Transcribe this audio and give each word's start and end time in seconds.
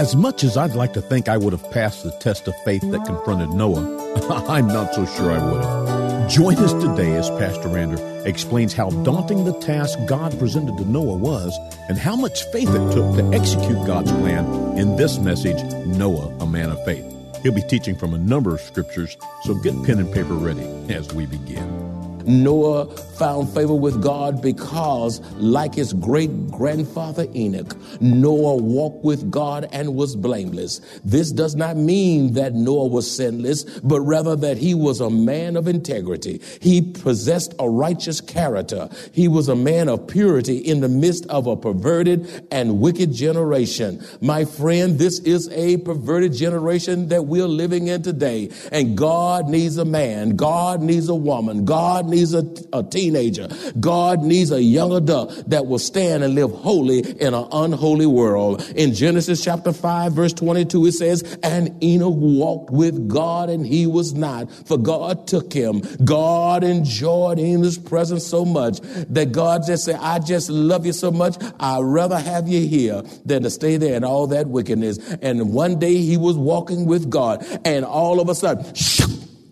As 0.00 0.16
much 0.16 0.44
as 0.44 0.56
I'd 0.56 0.74
like 0.74 0.94
to 0.94 1.02
think 1.02 1.28
I 1.28 1.36
would 1.36 1.52
have 1.52 1.70
passed 1.72 2.04
the 2.04 2.10
test 2.10 2.48
of 2.48 2.54
faith 2.64 2.80
that 2.90 3.04
confronted 3.04 3.50
Noah, 3.50 3.84
I'm 4.48 4.66
not 4.66 4.94
so 4.94 5.04
sure 5.04 5.30
I 5.30 5.44
would 5.44 5.62
have. 5.62 6.30
Join 6.30 6.56
us 6.56 6.72
today 6.72 7.16
as 7.16 7.28
Pastor 7.28 7.68
Rander 7.68 8.24
explains 8.24 8.72
how 8.72 8.88
daunting 9.04 9.44
the 9.44 9.52
task 9.60 9.98
God 10.06 10.38
presented 10.38 10.78
to 10.78 10.90
Noah 10.90 11.18
was 11.18 11.54
and 11.90 11.98
how 11.98 12.16
much 12.16 12.44
faith 12.44 12.70
it 12.70 12.92
took 12.94 13.14
to 13.14 13.30
execute 13.34 13.86
God's 13.86 14.10
plan 14.10 14.78
in 14.78 14.96
this 14.96 15.18
message, 15.18 15.62
Noah, 15.84 16.34
a 16.40 16.46
man 16.46 16.70
of 16.70 16.82
faith. 16.86 17.04
He'll 17.42 17.52
be 17.52 17.60
teaching 17.60 17.94
from 17.94 18.14
a 18.14 18.18
number 18.18 18.54
of 18.54 18.62
scriptures, 18.62 19.18
so 19.42 19.54
get 19.56 19.74
pen 19.84 19.98
and 19.98 20.10
paper 20.14 20.32
ready 20.32 20.64
as 20.88 21.12
we 21.12 21.26
begin. 21.26 21.99
Noah 22.26 22.94
found 23.18 23.52
favor 23.52 23.74
with 23.74 24.02
God 24.02 24.42
because, 24.42 25.20
like 25.36 25.74
his 25.74 25.92
great 25.92 26.50
grandfather 26.50 27.26
Enoch, 27.34 27.76
Noah 28.00 28.56
walked 28.56 29.04
with 29.04 29.30
God 29.30 29.68
and 29.72 29.94
was 29.94 30.16
blameless. 30.16 30.80
This 31.04 31.30
does 31.32 31.54
not 31.54 31.76
mean 31.76 32.34
that 32.34 32.54
Noah 32.54 32.86
was 32.86 33.10
sinless, 33.10 33.64
but 33.80 34.00
rather 34.00 34.36
that 34.36 34.56
he 34.58 34.74
was 34.74 35.00
a 35.00 35.10
man 35.10 35.56
of 35.56 35.68
integrity. 35.68 36.40
He 36.60 36.80
possessed 36.82 37.54
a 37.58 37.68
righteous 37.68 38.20
character. 38.20 38.88
He 39.12 39.28
was 39.28 39.48
a 39.48 39.56
man 39.56 39.88
of 39.88 40.06
purity 40.06 40.58
in 40.58 40.80
the 40.80 40.88
midst 40.88 41.26
of 41.26 41.46
a 41.46 41.56
perverted 41.56 42.46
and 42.50 42.80
wicked 42.80 43.12
generation. 43.12 44.04
My 44.20 44.44
friend, 44.44 44.98
this 44.98 45.20
is 45.20 45.48
a 45.50 45.78
perverted 45.78 46.32
generation 46.32 47.08
that 47.08 47.26
we're 47.26 47.46
living 47.46 47.88
in 47.88 48.02
today. 48.02 48.50
And 48.72 48.96
God 48.96 49.48
needs 49.48 49.76
a 49.76 49.84
man. 49.84 50.36
God 50.36 50.80
needs 50.80 51.08
a 51.08 51.14
woman. 51.14 51.64
God 51.64 52.06
needs 52.10 52.34
a, 52.34 52.44
a 52.72 52.82
teenager. 52.82 53.48
God 53.78 54.22
needs 54.22 54.50
a 54.50 54.62
young 54.62 54.92
adult 54.92 55.48
that 55.48 55.66
will 55.66 55.78
stand 55.78 56.22
and 56.22 56.34
live 56.34 56.50
holy 56.50 57.00
in 57.00 57.34
an 57.34 57.46
unholy 57.52 58.06
world. 58.06 58.62
In 58.74 58.94
Genesis 58.94 59.42
chapter 59.42 59.72
5, 59.72 60.12
verse 60.12 60.32
22, 60.32 60.86
it 60.86 60.92
says, 60.92 61.38
And 61.42 61.82
Enoch 61.82 62.14
walked 62.16 62.70
with 62.70 63.08
God 63.08 63.50
and 63.50 63.66
he 63.66 63.86
was 63.86 64.14
not, 64.14 64.50
for 64.66 64.78
God 64.78 65.26
took 65.26 65.52
him. 65.52 65.82
God 66.04 66.64
enjoyed 66.64 67.38
Enoch's 67.38 67.78
presence 67.78 68.26
so 68.26 68.44
much 68.44 68.80
that 68.80 69.32
God 69.32 69.62
just 69.66 69.84
said, 69.84 69.96
I 70.00 70.18
just 70.18 70.50
love 70.50 70.86
you 70.86 70.92
so 70.92 71.10
much. 71.10 71.36
I'd 71.58 71.80
rather 71.82 72.18
have 72.18 72.48
you 72.48 72.66
here 72.66 73.02
than 73.24 73.42
to 73.42 73.50
stay 73.50 73.76
there 73.76 73.94
in 73.96 74.04
all 74.04 74.26
that 74.28 74.48
wickedness. 74.48 74.98
And 75.22 75.52
one 75.52 75.78
day 75.78 75.96
he 75.96 76.16
was 76.16 76.36
walking 76.36 76.86
with 76.86 77.10
God, 77.10 77.44
and 77.64 77.84
all 77.84 78.20
of 78.20 78.28
a 78.28 78.34
sudden, 78.34 78.74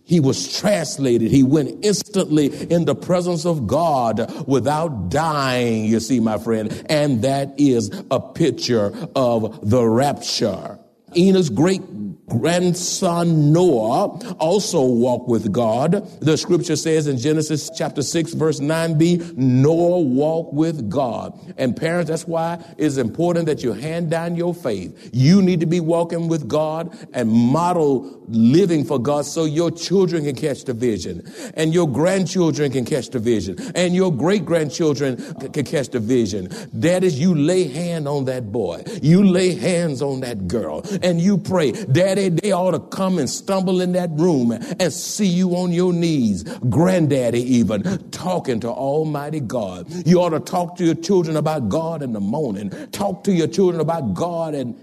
he 0.09 0.21
was 0.21 0.59
translated. 0.59 1.31
He 1.31 1.43
went 1.43 1.85
instantly 1.85 2.47
in 2.47 2.87
the 2.87 2.95
presence 2.95 3.45
of 3.45 3.67
God 3.67 4.49
without 4.49 5.11
dying, 5.11 5.85
you 5.85 6.01
see, 6.01 6.19
my 6.19 6.39
friend. 6.39 6.85
And 6.89 7.21
that 7.23 7.53
is 7.59 7.91
a 8.11 8.19
picture 8.19 8.91
of 9.15 9.69
the 9.69 9.87
rapture. 9.87 10.79
Enoch's 11.15 11.51
great 11.51 11.83
grandson 12.29 13.53
Noah 13.53 14.19
also 14.39 14.85
walked 14.85 15.29
with 15.29 15.53
God. 15.53 15.93
The 16.21 16.37
scripture 16.37 16.77
says 16.77 17.07
in 17.07 17.19
Genesis 17.19 17.71
chapter 17.77 18.03
6 18.03 18.35
verse 18.35 18.61
9b, 18.61 19.37
Noah 19.37 20.01
walked 20.01 20.55
with 20.55 20.91
God. 20.91 21.39
And 21.57 21.77
parents, 21.77 22.11
that's 22.11 22.27
why 22.27 22.63
it's 22.77 22.97
important 22.97 23.47
that 23.47 23.63
you 23.63 23.73
hand 23.73 24.11
down 24.11 24.37
your 24.37 24.55
faith. 24.55 25.11
You 25.13 25.43
need 25.43 25.61
to 25.61 25.67
be 25.67 25.81
walking 25.81 26.29
with 26.29 26.49
God 26.49 26.97
and 27.13 27.31
model 27.31 28.25
living 28.29 28.85
for 28.85 28.99
God 28.99 29.25
so 29.25 29.45
your 29.45 29.71
children 29.71 30.25
can 30.25 30.35
catch 30.35 30.65
the 30.65 30.75
vision 30.75 31.23
and 31.55 31.73
your 31.73 31.89
grandchildren 31.89 32.71
can 32.71 32.85
catch 32.85 33.09
the 33.09 33.19
vision 33.19 33.57
and 33.75 33.95
your 33.95 34.13
great 34.13 34.45
grandchildren 34.45 35.17
can 35.53 35.65
catch 35.65 35.89
the 35.89 36.01
vision. 36.01 36.49
That 36.75 37.05
is, 37.05 37.19
you 37.19 37.35
lay 37.35 37.69
hand 37.69 38.07
on 38.07 38.27
that 38.27 38.53
boy. 38.53 38.83
You 39.03 39.25
lay 39.25 39.55
hands 39.55 40.03
on 40.03 40.21
that 40.21 40.47
girl 40.47 40.83
and 41.03 41.21
you 41.21 41.39
pray, 41.39 41.73
Daddy, 41.73 42.18
they 42.27 42.53
ought 42.53 42.73
to 42.73 42.81
come 42.81 43.19
and 43.19 43.31
stumble 43.31 43.81
in 43.81 43.93
that 43.93 44.11
room 44.11 44.51
and 44.51 44.93
see 44.93 45.27
you 45.27 45.53
on 45.53 45.71
your 45.71 45.93
knees. 45.93 46.43
Granddaddy, 46.69 47.41
even 47.41 47.83
talking 48.11 48.59
to 48.61 48.69
Almighty 48.69 49.41
God. 49.41 49.87
You 50.07 50.21
ought 50.21 50.31
to 50.31 50.41
talk 50.41 50.77
to 50.79 50.85
your 50.85 50.97
children 50.97 51.37
about 51.37 51.69
God 51.69 52.03
in 52.03 52.13
the 52.13 52.21
morning. 52.21 52.71
Talk 52.91 53.23
to 53.25 53.33
your 53.33 53.47
children 53.47 53.81
about 53.81 54.15
God 54.15 54.55
in, 54.55 54.75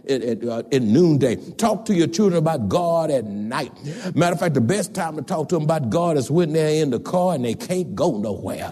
uh, 0.50 0.64
noonday. 0.72 1.36
Talk 1.58 1.86
to 1.86 1.94
your 1.94 2.08
children 2.08 2.38
about 2.38 2.70
God 2.70 3.12
at 3.12 3.26
night. 3.26 3.72
Matter 4.16 4.34
of 4.34 4.40
fact, 4.40 4.54
the 4.54 4.62
best 4.62 4.94
time 4.94 5.18
to 5.18 5.22
talk 5.22 5.50
to 5.50 5.56
them 5.56 5.64
about 5.64 5.90
God 5.90 6.18
is 6.18 6.32
when 6.32 6.54
they're 6.54 6.82
in 6.82 6.92
the 6.92 7.00
car 7.00 7.36
and 7.36 7.44
they 7.44 7.56
can't 7.56 7.96
go 7.96 8.18
nowhere. 8.18 8.72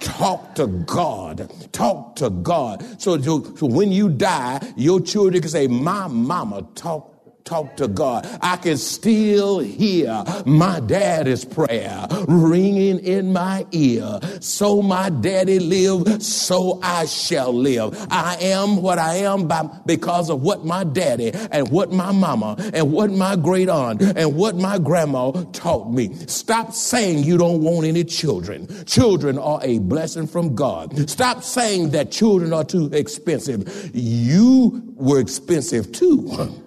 Talk 0.00 0.54
to 0.56 0.66
God. 0.66 1.50
Talk 1.72 2.16
to 2.16 2.30
God. 2.30 2.84
So, 3.00 3.20
so 3.20 3.66
when 3.66 3.90
you 3.92 4.08
die, 4.08 4.60
your 4.76 5.00
children 5.00 5.40
can 5.42 5.50
say, 5.50 5.66
My 5.66 6.06
mama 6.06 6.66
talked 6.74 7.15
talk 7.46 7.76
to 7.76 7.88
God. 7.88 8.28
I 8.42 8.56
can 8.56 8.76
still 8.76 9.60
hear 9.60 10.24
my 10.44 10.80
daddy's 10.80 11.44
prayer 11.44 12.06
ringing 12.28 12.98
in 12.98 13.32
my 13.32 13.64
ear. 13.70 14.20
So 14.40 14.82
my 14.82 15.08
daddy 15.08 15.60
lived, 15.60 16.22
so 16.22 16.80
I 16.82 17.06
shall 17.06 17.52
live. 17.52 17.96
I 18.10 18.36
am 18.40 18.82
what 18.82 18.98
I 18.98 19.14
am 19.14 19.46
by, 19.46 19.62
because 19.86 20.28
of 20.28 20.42
what 20.42 20.64
my 20.64 20.84
daddy 20.84 21.30
and 21.52 21.70
what 21.70 21.92
my 21.92 22.12
mama 22.12 22.56
and 22.74 22.92
what 22.92 23.10
my 23.10 23.36
great 23.36 23.68
aunt 23.68 24.02
and 24.02 24.36
what 24.36 24.56
my 24.56 24.78
grandma 24.78 25.30
taught 25.52 25.90
me. 25.90 26.14
Stop 26.26 26.72
saying 26.72 27.24
you 27.24 27.38
don't 27.38 27.62
want 27.62 27.86
any 27.86 28.04
children. 28.04 28.66
Children 28.86 29.38
are 29.38 29.60
a 29.62 29.78
blessing 29.78 30.26
from 30.26 30.54
God. 30.54 31.08
Stop 31.08 31.42
saying 31.44 31.90
that 31.90 32.10
children 32.10 32.52
are 32.52 32.64
too 32.64 32.90
expensive. 32.92 33.90
You 33.94 34.82
were 34.96 35.20
expensive 35.20 35.92
too. 35.92 36.62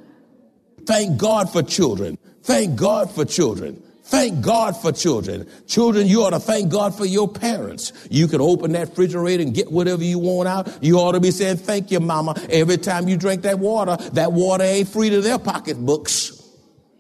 Thank 0.90 1.20
God 1.20 1.52
for 1.52 1.62
children. 1.62 2.18
Thank 2.42 2.76
God 2.76 3.12
for 3.12 3.24
children. 3.24 3.76
Thank 4.06 4.42
God 4.42 4.76
for 4.76 4.92
children. 4.92 5.48
Children, 5.68 6.08
you 6.08 6.24
ought 6.24 6.32
to 6.32 6.40
thank 6.40 6.72
God 6.72 6.96
for 6.96 7.06
your 7.06 7.28
parents. 7.28 7.94
You 8.10 8.28
can 8.28 8.42
open 8.42 8.72
that 8.72 8.90
refrigerator 8.90 9.44
and 9.44 9.54
get 9.54 9.72
whatever 9.72 10.04
you 10.04 10.18
want 10.18 10.50
out. 10.50 10.84
You 10.84 10.98
ought 10.98 11.12
to 11.12 11.20
be 11.20 11.30
saying, 11.30 11.58
thank 11.58 11.92
you, 11.92 12.00
mama. 12.00 12.34
Every 12.50 12.78
time 12.78 13.08
you 13.08 13.18
drink 13.18 13.44
that 13.44 13.60
water, 13.60 13.98
that 14.14 14.34
water 14.34 14.64
ain't 14.64 14.88
free 14.88 15.12
to 15.12 15.22
their 15.22 15.38
pocketbooks. 15.38 16.39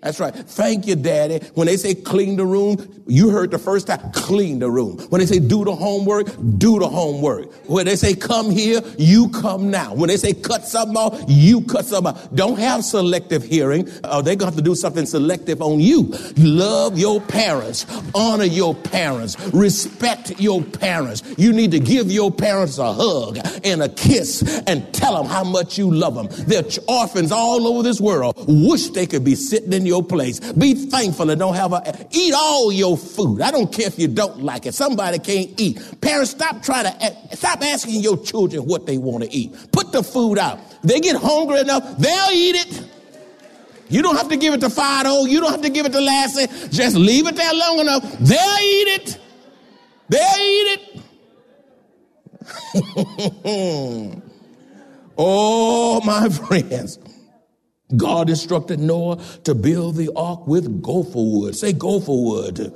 That's 0.01 0.19
right. 0.19 0.33
Thank 0.33 0.87
you, 0.87 0.95
Daddy. 0.95 1.39
When 1.55 1.67
they 1.67 1.75
say 1.75 1.93
clean 1.93 2.37
the 2.37 2.45
room, 2.45 3.03
you 3.05 3.31
heard 3.31 3.51
the 3.51 3.59
first 3.59 3.87
time, 3.87 4.11
clean 4.13 4.59
the 4.59 4.71
room. 4.71 4.97
When 5.09 5.19
they 5.19 5.25
say 5.25 5.39
do 5.39 5.65
the 5.65 5.75
homework, 5.75 6.27
do 6.57 6.79
the 6.79 6.87
homework. 6.87 7.51
When 7.67 7.85
they 7.85 7.97
say 7.97 8.15
come 8.15 8.49
here, 8.49 8.81
you 8.97 9.27
come 9.29 9.69
now. 9.69 9.93
When 9.93 10.07
they 10.07 10.15
say 10.15 10.33
cut 10.33 10.63
something 10.63 10.95
off, 10.95 11.21
you 11.27 11.61
cut 11.61 11.83
something 11.83 12.13
off. 12.13 12.33
Don't 12.33 12.57
have 12.57 12.85
selective 12.85 13.43
hearing. 13.43 13.89
Uh, 14.03 14.21
they're 14.21 14.37
going 14.37 14.51
to 14.51 14.55
have 14.55 14.55
to 14.55 14.61
do 14.61 14.73
something 14.73 15.05
selective 15.05 15.61
on 15.61 15.81
you. 15.81 16.13
Love 16.37 16.97
your 16.97 17.19
parents. 17.19 17.85
Honor 18.15 18.45
your 18.45 18.75
parents. 18.75 19.37
Respect 19.53 20.39
your 20.39 20.63
parents. 20.63 21.23
You 21.37 21.51
need 21.51 21.71
to 21.71 21.79
give 21.79 22.09
your 22.09 22.31
parents 22.31 22.77
a 22.77 22.93
hug 22.93 23.37
and 23.65 23.83
a 23.83 23.89
kiss 23.89 24.61
and 24.65 24.93
tell 24.93 25.21
them 25.21 25.29
how 25.29 25.43
much 25.43 25.77
you 25.77 25.93
love 25.93 26.15
them. 26.15 26.27
They're 26.47 26.63
orphans 26.87 27.33
all 27.33 27.67
over 27.67 27.83
this 27.83 27.99
world. 27.99 28.35
Wish 28.47 28.89
they 28.89 29.05
could 29.05 29.25
be 29.25 29.35
sitting 29.35 29.73
in 29.73 29.88
your 29.89 30.03
place. 30.03 30.39
Be 30.53 30.73
thankful 30.73 31.29
and 31.29 31.39
don't 31.39 31.55
have 31.55 31.73
a, 31.73 32.07
eat 32.11 32.33
all 32.33 32.71
your 32.71 32.97
food. 32.97 33.41
I 33.41 33.51
don't 33.51 33.71
care 33.71 33.87
if 33.87 33.99
you 33.99 34.07
don't 34.07 34.41
like 34.41 34.65
it. 34.65 34.73
Somebody 34.73 35.19
can't 35.19 35.59
eat. 35.59 35.81
Parents, 35.99 36.31
stop 36.31 36.63
trying 36.63 36.85
to, 36.85 37.35
stop 37.35 37.61
asking 37.61 38.01
your 38.01 38.17
children 38.23 38.63
what 38.63 38.85
they 38.85 38.97
want 38.97 39.23
to 39.25 39.31
eat. 39.35 39.53
Put 39.73 39.91
the 39.91 40.03
food 40.03 40.37
out. 40.37 40.59
They 40.83 41.01
get 41.01 41.17
hungry 41.17 41.59
enough, 41.59 41.97
they'll 41.97 42.31
eat 42.31 42.55
it. 42.55 42.89
You 43.89 44.03
don't 44.03 44.15
have 44.15 44.29
to 44.29 44.37
give 44.37 44.53
it 44.53 44.61
to 44.61 44.69
Fido. 44.69 45.09
Oh, 45.09 45.25
you 45.25 45.41
don't 45.41 45.51
have 45.51 45.63
to 45.63 45.69
give 45.69 45.87
it 45.87 45.91
to 45.93 45.99
Lassie. 45.99 46.45
Just 46.69 46.95
leave 46.95 47.27
it 47.27 47.35
there 47.35 47.53
long 47.53 47.79
enough. 47.79 48.03
They'll 48.19 48.59
eat 48.61 48.87
it. 48.87 49.17
They'll 50.09 50.21
eat 50.21 50.79
it. 50.79 51.01
oh, 55.17 56.01
my 56.05 56.29
friends. 56.47 56.99
God 57.95 58.29
instructed 58.29 58.79
Noah 58.79 59.17
to 59.45 59.55
build 59.55 59.95
the 59.95 60.11
ark 60.15 60.47
with 60.47 60.81
gopher 60.81 61.11
wood. 61.15 61.55
Say 61.55 61.73
gopher 61.73 62.11
wood 62.11 62.73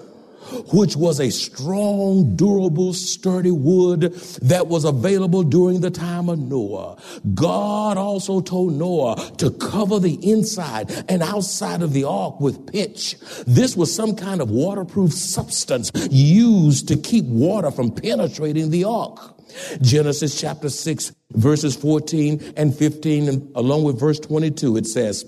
which 0.74 0.96
was 0.96 1.20
a 1.20 1.30
strong, 1.30 2.36
durable, 2.36 2.94
sturdy 2.94 3.52
wood 3.52 4.14
that 4.42 4.68
was 4.68 4.86
available 4.86 5.44
during 5.44 5.82
the 5.82 5.92
time 5.92 6.30
of 6.30 6.40
Noah. 6.40 6.98
God 7.34 7.98
also 7.98 8.42
told 8.42 8.74
Noah 8.74 9.16
to 9.38 9.52
cover 9.52 10.00
the 10.00 10.16
inside 10.30 10.92
and 11.10 11.22
outside 11.22 11.82
of 11.82 11.94
the 11.94 12.04
ark 12.04 12.40
with 12.40 12.72
pitch. 12.72 13.16
This 13.46 13.76
was 13.76 13.94
some 13.94 14.16
kind 14.16 14.42
of 14.42 14.50
waterproof 14.50 15.14
substance 15.14 15.92
used 16.12 16.88
to 16.88 16.98
keep 16.98 17.26
water 17.26 17.72
from 17.72 17.92
penetrating 17.92 18.70
the 18.70 18.84
ark. 18.84 19.34
Genesis 19.82 20.40
chapter 20.40 20.70
6, 20.70 21.14
verses 21.32 21.76
14 21.76 22.54
and 22.58 22.76
15, 22.76 23.30
and 23.30 23.52
along 23.56 23.84
with 23.84 24.00
verse 24.00 24.20
22, 24.20 24.78
it 24.78 24.88
says, 24.88 25.26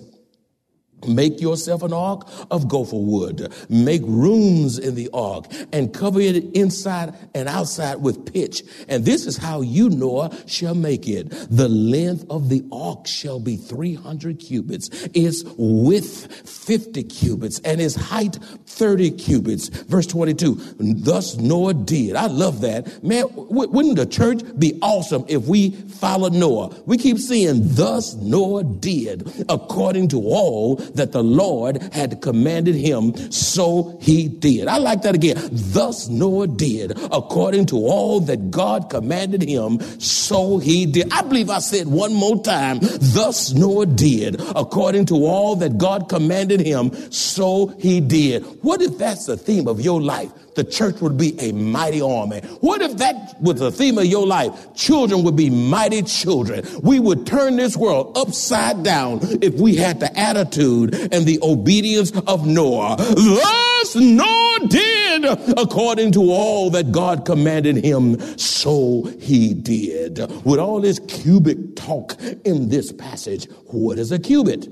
Make 1.07 1.42
yourself 1.42 1.84
an 1.84 1.94
ark 1.94 2.28
of 2.52 2.68
gopher 2.68 2.98
wood. 2.98 3.54
Make 3.69 4.02
rooms 4.04 4.78
in 4.78 4.96
the 4.96 5.10
ark 5.13 5.46
and 5.72 5.94
cover 5.94 6.19
it 6.19 6.36
inside 6.56 7.13
and 7.34 7.48
outside 7.48 8.02
with 8.02 8.31
pitch. 8.31 8.63
And 8.88 9.06
this 9.06 9.25
is 9.25 9.38
how 9.38 9.62
you, 9.62 9.90
Noah, 9.90 10.36
shall 10.48 10.75
make 10.75 11.07
it. 11.07 11.30
The 11.50 11.69
length 11.69 12.25
of 12.30 12.50
the 12.50 12.63
ark 12.72 13.07
shall 13.07 13.40
be 13.40 13.57
300 13.57 14.40
cubits, 14.40 14.90
its 15.13 15.44
width 15.57 16.50
50 16.50 17.04
cubits, 17.04 17.60
and 17.60 17.80
its 17.81 17.96
height 17.96 18.38
30 18.66 19.12
cubits. 19.12 19.69
Verse 19.69 20.07
22. 20.07 20.56
Thus 20.80 21.38
Noah 21.38 21.74
did. 21.74 22.16
I 22.16 22.28
love 22.28 22.62
that. 22.62 23.04
Man, 23.04 23.25
wouldn't 23.34 23.98
the 23.98 24.06
church 24.06 24.42
be 24.57 24.78
awesome 24.81 25.25
if 25.28 25.46
we 25.46 25.72
followed 25.72 26.34
Noah? 26.34 26.75
We 26.86 26.98
keep 26.98 27.18
seeing, 27.18 27.60
thus 27.75 28.16
Noah 28.16 28.63
did 28.63 29.46
according 29.50 30.10
to 30.10 30.22
all 30.22 30.75
that 30.95 31.12
the 31.12 31.24
Lord 31.24 31.81
had 31.94 32.21
commanded 32.21 32.75
him, 32.75 33.15
so 33.31 33.97
he 34.01 34.27
did. 34.27 34.68
I 34.68 34.77
like 34.77 35.01
that 35.03 35.15
again. 35.15 35.38
Thus 35.51 36.09
Noah 36.09 36.47
did 36.47 36.92
according 37.12 37.68
to 37.68 37.77
all 37.77 38.19
that 38.21 38.51
God 38.51 38.89
commanded 38.89 39.42
him, 39.42 39.80
so 40.00 40.57
he 40.57 40.86
did. 40.86 41.12
I 41.12 41.21
believe 41.21 41.50
I 41.50 41.59
said 41.59 41.88
one 41.88 42.13
more 42.13 42.42
time, 42.42 42.80
thus 42.81 43.53
Noah 43.53 43.86
did 43.86 44.42
according 44.56 45.06
to 45.07 45.25
all 45.25 45.56
that 45.57 45.77
God 45.77 46.09
commanded 46.09 46.59
him, 46.59 46.92
so 47.12 47.68
he 47.80 48.00
did. 48.00 48.44
What 48.63 48.81
if 48.81 48.97
that's 48.97 49.25
the 49.25 49.38
theme 49.38 49.68
of 49.68 49.81
your 49.81 50.01
life? 50.01 50.31
The 50.56 50.63
church 50.63 51.02
would 51.02 51.18
be 51.18 51.40
a 51.40 51.52
mighty 51.52 52.02
army. 52.02 52.40
What 52.62 52.81
if 52.81 52.98
that 52.98 53.40
was 53.42 53.60
the 53.60 53.72
theme 53.72 53.98
of 53.98 54.06
your 54.06 54.25
life? 54.25 54.74
Children 54.74 55.24
would 55.24 55.36
be 55.36 55.50
mighty 55.50 56.02
children. 56.04 56.66
We 56.81 57.00
would 57.00 57.28
turn 57.28 57.57
this 57.57 57.78
world 57.78 58.18
upside 58.18 58.84
down 58.84 59.19
if 59.42 59.56
we 59.56 59.75
had 59.75 60.00
the 60.00 60.18
attitude 60.18 60.96
and 61.12 61.25
the 61.25 61.40
obedience 61.42 62.12
of 62.28 62.48
Noah. 62.48 62.96
Thus 62.98 63.96
Noah 63.96 64.68
did 64.68 65.25
according 65.57 66.12
to 66.13 66.31
all 66.31 66.69
that 66.72 66.92
God 66.92 67.25
commanded 67.25 67.84
him, 67.84 68.19
so 68.38 69.04
he 69.19 69.54
did. 69.54 70.19
With 70.46 70.60
all 70.60 70.81
this 70.81 71.00
cubic 71.00 71.75
talk 71.75 72.16
in 72.46 72.69
this 72.69 72.92
passage, 72.92 73.50
what 73.68 74.00
is 74.00 74.12
a 74.12 74.19
cubit? 74.19 74.68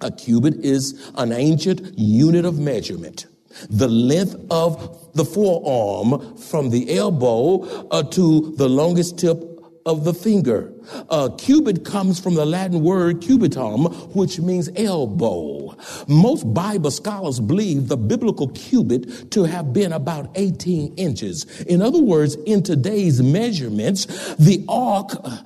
A 0.00 0.12
cubit 0.12 0.54
is 0.64 1.10
an 1.16 1.32
ancient 1.32 1.98
unit 1.98 2.44
of 2.44 2.58
measurement 2.58 3.26
the 3.70 3.88
length 3.88 4.36
of 4.50 5.12
the 5.14 5.24
forearm 5.24 6.36
from 6.36 6.70
the 6.70 6.96
elbow 6.96 7.62
uh, 7.90 8.02
to 8.02 8.54
the 8.56 8.68
longest 8.68 9.18
tip 9.18 9.42
of 9.86 10.04
the 10.04 10.14
finger. 10.14 10.72
Uh, 11.10 11.28
cubit 11.38 11.84
comes 11.84 12.20
from 12.20 12.34
the 12.34 12.44
Latin 12.44 12.82
word 12.82 13.20
cubitum, 13.20 13.84
which 14.14 14.38
means 14.40 14.68
elbow. 14.76 15.76
Most 16.06 16.52
Bible 16.52 16.90
scholars 16.90 17.40
believe 17.40 17.88
the 17.88 17.96
biblical 17.96 18.48
cubit 18.48 19.30
to 19.32 19.44
have 19.44 19.72
been 19.72 19.92
about 19.92 20.30
18 20.34 20.94
inches. 20.94 21.44
In 21.62 21.82
other 21.82 22.00
words, 22.00 22.36
in 22.46 22.62
today's 22.62 23.22
measurements, 23.22 24.06
the 24.36 24.64
ark 24.68 25.10
uh, 25.24 25.38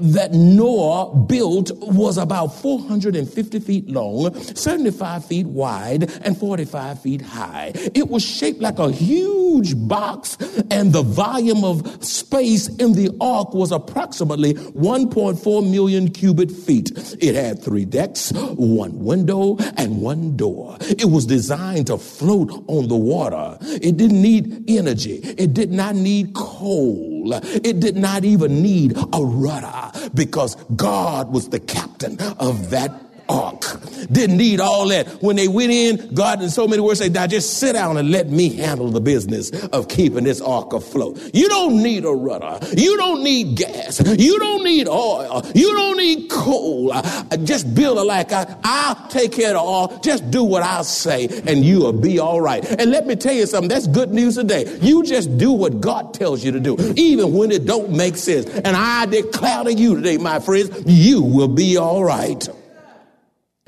that 0.00 0.32
Noah 0.32 1.14
built 1.14 1.70
was 1.80 2.18
about 2.18 2.48
450 2.48 3.60
feet 3.60 3.88
long, 3.88 4.34
75 4.34 5.24
feet 5.24 5.46
wide, 5.46 6.10
and 6.24 6.36
45 6.36 7.00
feet 7.00 7.22
high. 7.22 7.72
It 7.94 8.08
was 8.08 8.24
shaped 8.24 8.60
like 8.60 8.78
a 8.78 8.90
huge 8.90 9.74
box, 9.88 10.36
and 10.70 10.92
the 10.92 11.02
volume 11.02 11.64
of 11.64 12.04
space 12.04 12.68
in 12.68 12.92
the 12.92 13.10
ark 13.20 13.54
was 13.54 13.72
approximately 13.72 14.54
1.4 14.86 15.68
million 15.68 16.08
cubic 16.08 16.48
feet. 16.48 16.92
It 17.20 17.34
had 17.34 17.60
three 17.60 17.84
decks, 17.84 18.30
one 18.54 19.00
window, 19.00 19.56
and 19.76 20.00
one 20.00 20.36
door. 20.36 20.76
It 20.82 21.06
was 21.06 21.26
designed 21.26 21.88
to 21.88 21.98
float 21.98 22.52
on 22.68 22.86
the 22.86 22.96
water. 22.96 23.58
It 23.62 23.96
didn't 23.96 24.22
need 24.22 24.70
energy. 24.70 25.16
It 25.16 25.54
did 25.54 25.72
not 25.72 25.96
need 25.96 26.34
coal. 26.34 27.32
It 27.32 27.80
did 27.80 27.96
not 27.96 28.24
even 28.24 28.62
need 28.62 28.96
a 28.96 29.24
rudder 29.24 30.10
because 30.14 30.54
God 30.76 31.32
was 31.32 31.48
the 31.48 31.58
captain 31.58 32.16
of 32.38 32.70
that 32.70 33.05
ark. 33.28 33.62
Didn't 34.10 34.36
need 34.36 34.60
all 34.60 34.88
that. 34.88 35.06
When 35.22 35.36
they 35.36 35.48
went 35.48 35.72
in, 35.72 36.14
God 36.14 36.42
in 36.42 36.50
so 36.50 36.66
many 36.66 36.80
words 36.80 37.00
said, 37.00 37.12
now 37.12 37.26
just 37.26 37.58
sit 37.58 37.72
down 37.72 37.96
and 37.96 38.10
let 38.10 38.28
me 38.28 38.54
handle 38.54 38.90
the 38.90 39.00
business 39.00 39.50
of 39.68 39.88
keeping 39.88 40.24
this 40.24 40.40
ark 40.40 40.72
afloat. 40.72 41.18
You 41.34 41.48
don't 41.48 41.82
need 41.82 42.04
a 42.04 42.12
rudder. 42.12 42.58
You 42.76 42.96
don't 42.96 43.22
need 43.22 43.56
gas. 43.56 44.02
You 44.18 44.38
don't 44.38 44.64
need 44.64 44.88
oil. 44.88 45.42
You 45.54 45.72
don't 45.74 45.96
need 45.98 46.30
coal. 46.30 46.92
Uh, 46.92 47.36
just 47.38 47.74
build 47.74 47.98
it 47.98 48.02
like 48.02 48.32
I, 48.32 48.56
I'll 48.64 49.08
take 49.08 49.32
care 49.32 49.56
of 49.56 49.62
all. 49.62 49.98
Just 50.00 50.30
do 50.30 50.44
what 50.44 50.62
I 50.62 50.82
say 50.82 51.26
and 51.46 51.64
you 51.64 51.80
will 51.80 51.92
be 51.92 52.18
all 52.18 52.40
right. 52.40 52.64
And 52.78 52.90
let 52.90 53.06
me 53.06 53.16
tell 53.16 53.34
you 53.34 53.46
something. 53.46 53.68
That's 53.68 53.86
good 53.86 54.12
news 54.12 54.36
today. 54.36 54.78
You 54.80 55.02
just 55.02 55.36
do 55.38 55.52
what 55.52 55.80
God 55.80 56.14
tells 56.14 56.44
you 56.44 56.52
to 56.52 56.60
do, 56.60 56.76
even 56.96 57.32
when 57.32 57.50
it 57.50 57.66
don't 57.66 57.90
make 57.90 58.16
sense. 58.16 58.46
And 58.46 58.76
I 58.76 59.06
declare 59.06 59.64
to 59.64 59.72
you 59.72 59.96
today, 59.96 60.16
my 60.18 60.40
friends, 60.40 60.70
you 60.86 61.22
will 61.22 61.48
be 61.48 61.76
all 61.76 62.04
right. 62.04 62.48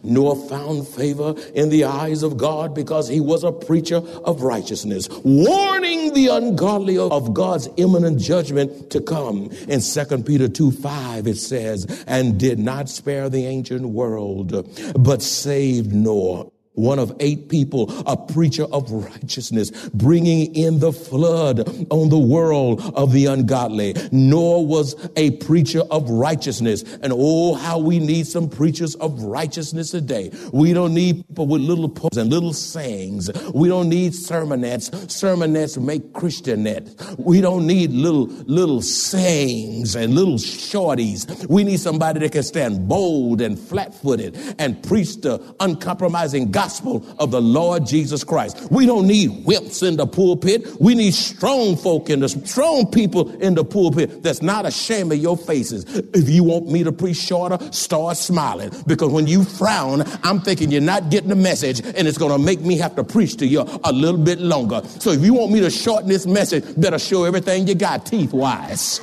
Noah 0.05 0.37
found 0.49 0.87
favor 0.87 1.35
in 1.55 1.71
the 1.71 1.85
eyes 1.85 2.23
of 2.23 2.37
God 2.37 2.73
because 2.73 3.09
he 3.09 3.21
was 3.21 3.43
a 3.43 3.51
preacher 3.51 3.97
of 3.97 4.43
righteousness, 4.43 5.09
warning 5.25 6.15
the 6.15 6.29
ungodly 6.29 6.97
of 6.97 7.35
God's 7.35 7.69
imminent 7.77 8.21
judgment 8.21 8.91
to 8.91 9.01
come. 9.01 9.51
In 9.67 9.81
2 9.81 10.23
Peter 10.23 10.49
2 10.49 10.71
5, 10.71 11.27
it 11.27 11.37
says, 11.37 12.05
and 12.07 12.39
did 12.39 12.61
not 12.61 12.89
spare 12.89 13.29
the 13.29 13.47
ancient 13.47 13.87
world, 13.87 14.53
but 14.95 15.21
saved 15.21 15.93
Noah 15.93 16.47
one 16.79 16.99
of 16.99 17.15
eight 17.19 17.49
people, 17.49 17.93
a 18.07 18.17
preacher 18.17 18.65
of 18.73 18.91
righteousness, 18.91 19.71
bringing 19.93 20.55
in 20.55 20.79
the 20.79 20.93
flood 20.93 21.61
on 21.91 22.09
the 22.09 22.19
world 22.19 22.81
of 22.95 23.13
the 23.13 23.27
ungodly. 23.27 23.95
Noah 24.13 24.63
was 24.63 24.95
a 25.17 25.33
preacher 25.39 25.81
of 25.91 26.09
righteousness. 26.09 26.85
And 27.03 27.13
oh, 27.15 27.55
how 27.55 27.79
we 27.79 27.99
need 27.99 28.27
some 28.27 28.49
preachers 28.49 28.95
of 28.97 29.21
righteousness 29.23 29.91
today. 29.91 30.31
We 30.53 30.73
don't 30.73 30.95
need 30.95 31.27
people 31.27 31.49
with 31.49 31.63
little 31.63 31.89
poems 31.89 32.17
and 32.17 32.31
little 32.31 32.53
sayings. 32.53 33.31
We 33.53 33.69
don't 33.69 33.89
need 33.89 34.13
sermonettes. 34.13 34.91
Sermonettes 35.07 35.83
make 35.83 36.13
Christianettes. 36.13 37.19
We 37.19 37.41
don't 37.41 37.67
need 37.67 37.91
little, 37.91 38.27
little 38.27 38.83
sayings 38.83 39.97
and 39.97 40.15
little 40.15 40.37
shorties. 40.37 41.49
We 41.49 41.65
need 41.65 41.81
somebody 41.81 42.21
that 42.21 42.33
can 42.33 42.45
stand 42.45 42.89
bold 42.89 43.41
and 43.41 43.59
flat 43.59 43.93
footed 43.95 44.39
and 44.59 44.81
preach 44.87 45.21
the 45.23 45.43
uncompromising 45.59 46.53
gospel 46.53 46.68
gospel 46.69 47.03
of 47.19 47.31
the 47.31 47.41
Lord 47.41 47.87
Jesus 47.87 48.23
Christ. 48.23 48.71
We 48.71 48.85
don't 48.85 49.07
need 49.07 49.31
wimps 49.47 49.87
in 49.87 49.97
the 49.97 50.07
pulpit. 50.07 50.79
We 50.79 50.95
need 50.95 51.15
strong 51.15 51.77
folk 51.77 52.11
in 52.11 52.21
the 52.21 52.29
strong 52.29 52.91
people 52.91 53.31
in 53.41 53.55
the 53.55 53.65
pulpit 53.65 54.23
that's 54.23 54.43
not 54.43 54.67
ashamed 54.67 55.11
of 55.13 55.19
your 55.19 55.39
faces. 55.39 55.87
If 56.13 56.29
you 56.29 56.45
want 56.45 56.71
me 56.71 56.85
to 56.85 56.93
preach 56.93 57.17
shorter, 57.17 57.59
start 57.73 58.19
smiling 58.19 58.71
because 58.87 59.11
when 59.11 59.27
you 59.27 59.45
frown, 59.45 60.03
I'm 60.23 60.43
thinking 60.43 60.71
you're 60.71 60.83
not 60.83 61.09
getting 61.09 61.31
the 61.31 61.37
message 61.37 61.81
and 61.81 62.07
it's 62.07 62.19
going 62.19 62.33
to 62.33 62.45
make 62.45 62.61
me 62.61 62.77
have 62.77 62.95
to 62.97 63.05
preach 63.05 63.39
to 63.39 63.47
you 63.47 63.65
a 63.85 63.91
little 63.91 64.21
bit 64.21 64.39
longer. 64.39 64.83
So 64.99 65.09
if 65.11 65.23
you 65.23 65.33
want 65.33 65.51
me 65.51 65.61
to 65.61 65.71
shorten 65.71 66.11
this 66.11 66.27
message, 66.27 66.65
better 66.77 66.99
show 66.99 67.25
everything 67.25 67.67
you 67.67 67.77
got 67.77 68.05
teeth 68.05 68.35
wise. 68.35 69.01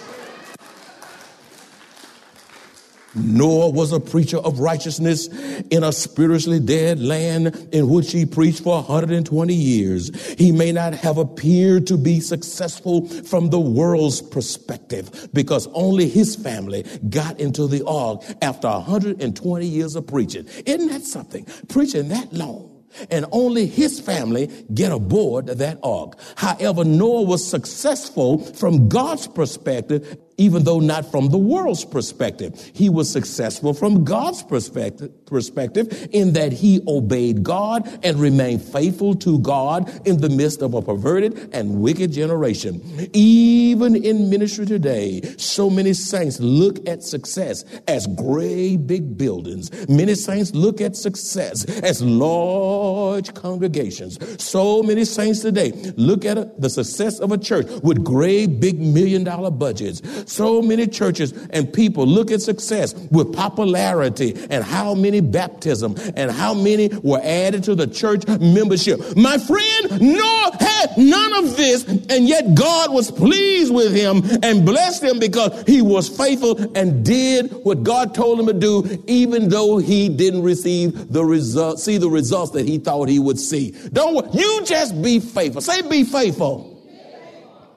Noah 3.16 3.70
was 3.70 3.92
a 3.92 4.00
preacher 4.00 4.38
of 4.38 4.60
righteousness 4.60 5.28
in 5.70 5.84
a 5.84 5.92
spiritually 5.92 6.60
dead 6.60 7.00
land 7.00 7.70
in 7.72 7.90
which 7.90 8.12
he 8.12 8.26
preached 8.26 8.64
for 8.64 8.76
120 8.76 9.54
years. 9.54 10.34
He 10.34 10.52
may 10.52 10.72
not 10.72 10.94
have 10.94 11.18
appeared 11.18 11.88
to 11.88 11.98
be 11.98 12.20
successful 12.20 13.08
from 13.08 13.50
the 13.50 13.60
world's 13.60 14.22
perspective 14.22 15.30
because 15.34 15.68
only 15.74 16.10
his 16.10 16.36
family 16.36 16.86
got 17.10 17.40
into 17.40 17.68
the 17.68 17.86
ark 17.86 18.24
after 18.42 18.68
120 18.68 19.66
years 19.66 19.96
of 19.96 20.08
preaching. 20.08 20.46
Isn't 20.66 20.88
that 20.88 21.04
something? 21.04 21.46
Preaching 21.70 22.10
that 22.10 22.34
long 22.34 22.72
and 23.12 23.26
only 23.32 23.66
his 23.66 24.00
family 24.00 24.48
get 24.74 24.92
aboard 24.92 25.48
that 25.48 25.78
ark. 25.84 26.18
However, 26.36 26.84
Noah 26.84 27.24
was 27.24 27.46
successful 27.46 28.40
from 28.40 28.90
God's 28.90 29.28
perspective 29.28 30.18
even 30.38 30.64
though 30.64 30.80
not 30.80 31.10
from 31.12 31.30
the 31.30 31.38
world's 31.38 31.86
perspective. 31.86 32.72
He 32.74 32.90
was 32.90 33.10
successful 33.10 33.74
from 33.74 34.04
God's 34.04 34.44
perspective, 34.44 35.12
perspective 35.26 36.10
in 36.12 36.34
that 36.34 36.52
he 36.52 36.82
obeyed 36.88 37.44
God 37.44 37.88
and 38.04 38.20
remained 38.20 38.62
faithful 38.62 39.16
to 39.16 39.40
God 39.40 39.90
in 40.08 40.18
the 40.18 40.30
midst 40.30 40.62
of 40.62 40.74
a 40.74 40.82
perverted 40.82 41.50
and 41.54 41.80
wicked 41.80 42.12
generation. 42.12 42.82
Even 43.14 43.96
in 43.96 44.30
ministry 44.30 44.66
today, 44.66 45.22
so 45.38 45.70
many 45.70 45.94
saints 45.94 46.40
look 46.40 46.88
at 46.88 47.04
success 47.04 47.64
as 47.88 48.08
great 48.08 48.78
big 48.88 49.18
buildings. 49.18 49.72
Many 49.90 50.16
saints 50.16 50.54
look 50.54 50.82
at 50.82 50.96
success 50.96 51.66
as 51.82 52.02
large 52.02 53.34
congregations. 53.34 54.18
So 54.44 54.84
many 54.84 55.06
saints 55.06 55.40
today 55.42 55.72
look 55.98 56.26
at 56.26 56.60
the 56.62 56.70
success 56.70 57.20
of 57.20 57.32
a 57.32 57.38
church 57.38 57.68
with 57.84 58.04
great 58.04 58.60
big 58.60 58.80
million 58.80 59.24
dollar 59.24 59.52
budgets 59.52 60.02
so 60.26 60.62
many 60.62 60.88
churches 60.88 61.32
and 61.52 61.72
people 61.72 62.06
look 62.06 62.32
at 62.32 62.42
success 62.42 62.94
with 63.12 63.34
popularity 63.34 64.36
and 64.50 64.64
how 64.64 64.94
many 64.94 65.22
baptism 65.22 65.96
and 66.16 66.32
how 66.32 66.54
many 66.54 66.90
were 67.04 67.22
added 67.24 67.64
to 67.64 67.76
the 67.76 67.88
church 67.88 68.28
membership. 68.28 69.00
My 69.16 69.38
friend, 69.38 70.02
Noah 70.02 70.58
had 70.60 70.98
none 70.98 71.34
of 71.44 71.58
this, 71.58 71.84
and 71.86 72.28
yet 72.28 72.56
God 72.56 72.94
was 72.94 73.12
pleased 73.12 73.74
with 73.74 73.94
him 73.96 74.22
and 74.44 74.66
blessed 74.66 75.04
him 75.04 75.20
because 75.20 75.64
he 75.68 75.82
was 75.82 76.10
faithful 76.10 76.60
and 76.78 77.06
did 77.06 77.52
what 77.64 77.84
God 77.84 78.14
told 78.14 78.40
him 78.40 78.48
to 78.48 78.54
do, 78.54 79.04
even 79.08 79.50
though 79.50 79.78
he 79.78 80.10
didn't 80.10 80.44
receive 80.44 81.12
the 81.12 81.24
result, 81.24 81.80
see 81.80 81.98
the 81.98 82.10
results 82.10 82.52
that 82.52 82.68
he 82.68 82.78
thought 82.78 83.10
he 83.10 83.20
would 83.20 83.40
see. 83.40 83.72
Don't 83.94 84.34
you 84.34 84.62
just 84.66 85.02
be 85.02 85.20
faithful. 85.20 85.62
Say 85.62 85.82
be 85.88 86.04
faithful. 86.04 86.72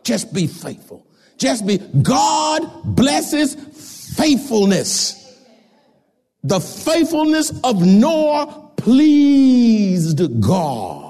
Just 0.03 0.33
be 0.33 0.47
faithful. 0.47 1.08
Just 1.39 1.67
be, 1.67 1.79
God 1.79 2.69
blesses 2.85 3.55
faithfulness. 4.17 5.15
The 6.43 6.61
faithfulness 6.61 7.53
of 7.65 7.85
Noah 7.85 8.73
pleased 8.77 10.41
God. 10.41 11.08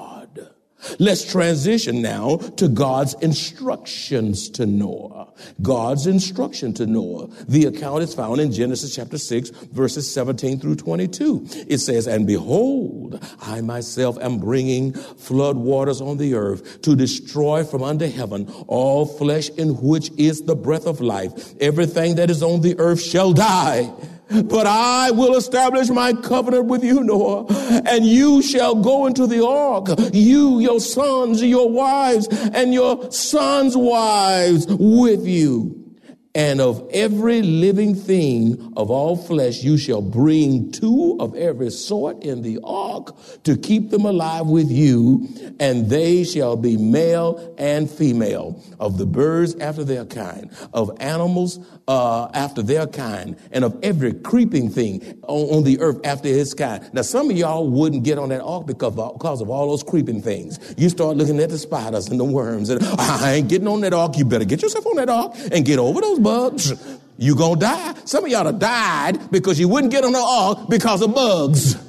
Let's 0.99 1.31
transition 1.31 2.03
now 2.03 2.37
to 2.57 2.69
God's 2.69 3.15
instructions 3.15 4.49
to 4.51 4.65
Noah. 4.65 5.33
God's 5.61 6.07
instruction 6.07 6.73
to 6.75 6.87
Noah. 6.87 7.29
The 7.49 7.67
account 7.67 8.03
is 8.03 8.15
found 8.15 8.41
in 8.41 8.53
Genesis 8.53 8.95
chapter 8.95 9.19
6, 9.19 9.51
verses 9.51 10.13
17 10.13 10.61
through 10.61 10.77
22. 10.77 11.47
It 11.69 11.79
says, 11.79 12.07
And 12.07 12.27
behold, 12.27 13.25
I 13.41 13.61
myself 13.61 14.19
am 14.19 14.39
bringing 14.39 14.93
flood 14.93 15.57
waters 15.57 16.01
on 16.01 16.17
the 16.17 16.35
earth 16.35 16.83
to 16.83 16.95
destroy 16.95 17.65
from 17.65 17.83
under 17.83 18.09
heaven 18.09 18.49
all 18.69 19.05
flesh 19.05 19.51
in 19.51 19.81
which 19.83 20.11
is 20.17 20.43
the 20.43 20.57
breath 20.57 20.87
of 20.87 21.01
life. 21.01 21.55
Everything 21.61 22.15
that 22.17 22.31
is 22.31 22.43
on 22.43 22.61
the 22.61 22.79
earth 22.79 23.03
shall 23.03 23.33
die. 23.33 23.93
But 24.31 24.67
I 24.67 25.11
will 25.11 25.37
establish 25.37 25.89
my 25.89 26.13
covenant 26.13 26.67
with 26.67 26.85
you, 26.85 27.03
Noah, 27.03 27.47
and 27.87 28.05
you 28.05 28.43
shall 28.43 28.75
go 28.75 29.07
into 29.07 29.27
the 29.27 29.45
ark, 29.45 29.89
you, 30.13 30.61
your 30.61 30.81
sons, 30.81 31.43
your 31.43 31.71
wives, 31.71 32.29
and 32.29 32.75
your 32.75 33.11
sons' 33.11 33.77
wives 33.77 34.67
with 34.69 35.27
you. 35.27 35.78
And 36.39 36.61
of 36.61 36.89
every 36.93 37.43
living 37.43 37.97
thing 37.97 38.73
of 38.77 38.93
all 38.93 39.17
flesh, 39.17 39.65
you 39.65 39.77
shall 39.77 40.01
bring 40.01 40.71
two 40.71 41.17
of 41.19 41.35
every 41.35 41.69
sort 41.71 42.23
in 42.23 42.43
the 42.43 42.61
ark 42.63 43.17
to 43.43 43.57
keep 43.57 43.91
them 43.91 44.05
alive 44.05 44.47
with 44.47 44.71
you, 44.71 45.27
and 45.59 45.91
they 45.91 46.23
shall 46.23 46.57
be 46.57 46.77
male 46.77 47.57
and 47.59 47.91
female, 47.91 48.63
of 48.79 48.99
the 48.99 49.05
birds 49.05 49.57
after 49.57 49.83
their 49.83 50.05
kind, 50.05 50.49
of 50.73 50.97
animals 51.01 51.59
uh, 51.89 52.29
after 52.35 52.63
their 52.63 52.87
kind, 52.87 53.37
and 53.51 53.65
of 53.65 53.77
every 53.83 54.13
creeping 54.15 54.71
thing 54.71 55.19
on, 55.23 55.57
on, 55.57 55.65
the 55.65 55.81
earth 55.81 55.99
after 56.05 56.29
its 56.29 56.55
kind. 56.55 56.89
Now, 56.93 57.03
some 57.03 57.31
of 57.31 57.37
y'all 57.37 57.69
wouldn't 57.69 58.05
get 58.05 58.17
on 58.17 58.29
that 58.29 58.43
ark 58.43 58.65
because 58.65 58.97
of, 58.97 59.15
because 59.15 59.41
of 59.41 59.51
all 59.51 59.71
those 59.71 59.83
creeping 59.83 60.23
things. 60.23 60.61
You 60.79 60.89
start 60.89 61.17
looking 61.17 61.41
at 61.41 61.49
the 61.49 61.59
spiders 61.59 62.07
and 62.07 62.21
the 62.21 62.25
worms, 62.25 62.71
and 62.71 62.81
I 62.85 63.35
ain't 63.35 63.49
getting 63.49 63.67
on 63.67 63.81
that 63.81 63.93
ark. 63.93 64.17
You 64.17 64.25
better 64.25 64.45
get 64.45 64.63
yourself 64.63 64.87
on 64.87 64.95
that 64.97 65.09
ark 65.09 65.35
and 65.51 65.65
get 65.65 65.81
over 65.81 66.01
those 66.01 66.21
bugs. 66.29 66.99
You 67.19 67.35
gonna 67.35 67.61
die. 67.61 67.95
Some 68.05 68.25
of 68.25 68.31
y'all 68.31 68.47
have 68.47 68.59
died 68.59 69.31
because 69.31 69.59
you 69.59 69.69
wouldn't 69.69 69.93
get 69.93 70.05
on 70.05 70.13
the 70.13 70.19
ark 70.19 70.69
because 70.69 71.03
of 71.03 71.15
bugs. 71.15 71.77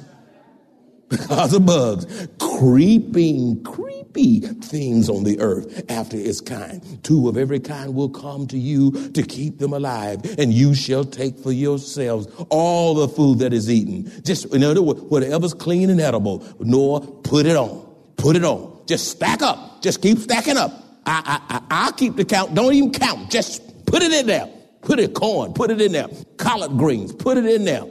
Because 1.10 1.52
of 1.54 1.66
bugs. 1.66 2.28
Creeping, 2.38 3.64
creepy 3.64 4.38
things 4.40 5.08
on 5.08 5.24
the 5.24 5.40
earth 5.40 5.84
after 5.90 6.16
its 6.16 6.40
kind. 6.40 7.02
Two 7.02 7.28
of 7.28 7.36
every 7.36 7.58
kind 7.58 7.96
will 7.96 8.08
come 8.08 8.46
to 8.46 8.56
you 8.56 8.92
to 9.10 9.22
keep 9.24 9.58
them 9.58 9.72
alive, 9.72 10.20
and 10.38 10.54
you 10.54 10.72
shall 10.72 11.04
take 11.04 11.36
for 11.36 11.50
yourselves 11.50 12.28
all 12.48 12.94
the 12.94 13.08
food 13.08 13.40
that 13.40 13.52
is 13.52 13.68
eaten. 13.68 14.08
Just 14.22 14.54
in 14.54 14.62
other 14.62 14.82
words, 14.82 15.00
whatever's 15.00 15.52
clean 15.52 15.90
and 15.90 16.00
edible, 16.00 16.46
nor 16.60 17.00
put 17.00 17.44
it 17.44 17.56
on. 17.56 17.84
Put 18.16 18.36
it 18.36 18.44
on. 18.44 18.82
Just 18.86 19.08
stack 19.08 19.42
up. 19.42 19.82
Just 19.82 20.02
keep 20.02 20.18
stacking 20.18 20.56
up. 20.56 20.70
I, 21.06 21.40
I, 21.48 21.56
I, 21.56 21.62
I'll 21.70 21.92
keep 21.92 22.14
the 22.14 22.24
count. 22.24 22.54
Don't 22.54 22.72
even 22.72 22.92
count. 22.92 23.30
Just 23.30 23.62
put 23.90 24.02
it 24.02 24.12
in 24.12 24.26
there. 24.26 24.48
Put 24.82 24.98
it 24.98 25.14
corn. 25.14 25.52
Put 25.52 25.70
it 25.70 25.80
in 25.80 25.92
there. 25.92 26.08
Collard 26.38 26.78
greens. 26.78 27.12
Put 27.12 27.36
it 27.36 27.44
in 27.44 27.64
there. 27.64 27.84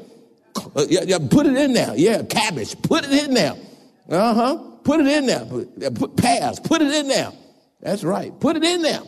Uh, 0.75 0.86
yeah, 0.89 1.01
yeah, 1.06 1.18
put 1.20 1.46
it 1.46 1.56
in 1.56 1.74
there. 1.74 1.94
Yeah, 1.96 2.24
cabbage. 2.24 2.82
Put 2.82 3.06
it 3.06 3.12
in 3.12 3.34
there. 3.34 3.56
Uh 4.10 4.34
huh. 4.34 4.58
Put 4.84 5.01
it 5.01 5.08
in 5.08 5.25
there. 5.27 5.46
Put, 5.91 6.18
pass. 6.18 6.60
Put 6.60 6.82
it 6.82 6.94
in 6.94 7.08
there. 7.08 7.32
That's 7.82 8.03
right. 8.03 8.38
Put 8.39 8.56
it 8.56 8.63
in 8.63 8.82
there. 8.82 9.01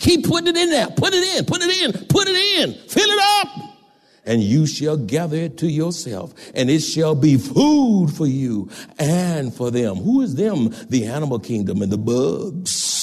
Keep 0.00 0.26
putting 0.26 0.48
it 0.48 0.56
in 0.56 0.70
there. 0.70 0.88
Put 0.88 1.14
it 1.14 1.38
in. 1.38 1.44
Put 1.46 1.62
it 1.62 1.82
in. 1.82 2.06
Put 2.06 2.28
it 2.28 2.36
in. 2.36 2.74
Fill 2.88 3.08
it 3.08 3.46
up. 3.46 3.48
And 4.26 4.42
you 4.42 4.66
shall 4.66 4.98
gather 4.98 5.36
it 5.36 5.56
to 5.58 5.66
yourself, 5.66 6.34
and 6.54 6.68
it 6.68 6.80
shall 6.80 7.14
be 7.14 7.38
food 7.38 8.08
for 8.14 8.26
you 8.26 8.68
and 8.98 9.54
for 9.54 9.70
them. 9.70 9.96
Who 9.96 10.20
is 10.20 10.34
them? 10.34 10.74
The 10.90 11.06
animal 11.06 11.38
kingdom 11.38 11.80
and 11.80 11.90
the 11.90 11.96
bugs 11.96 12.97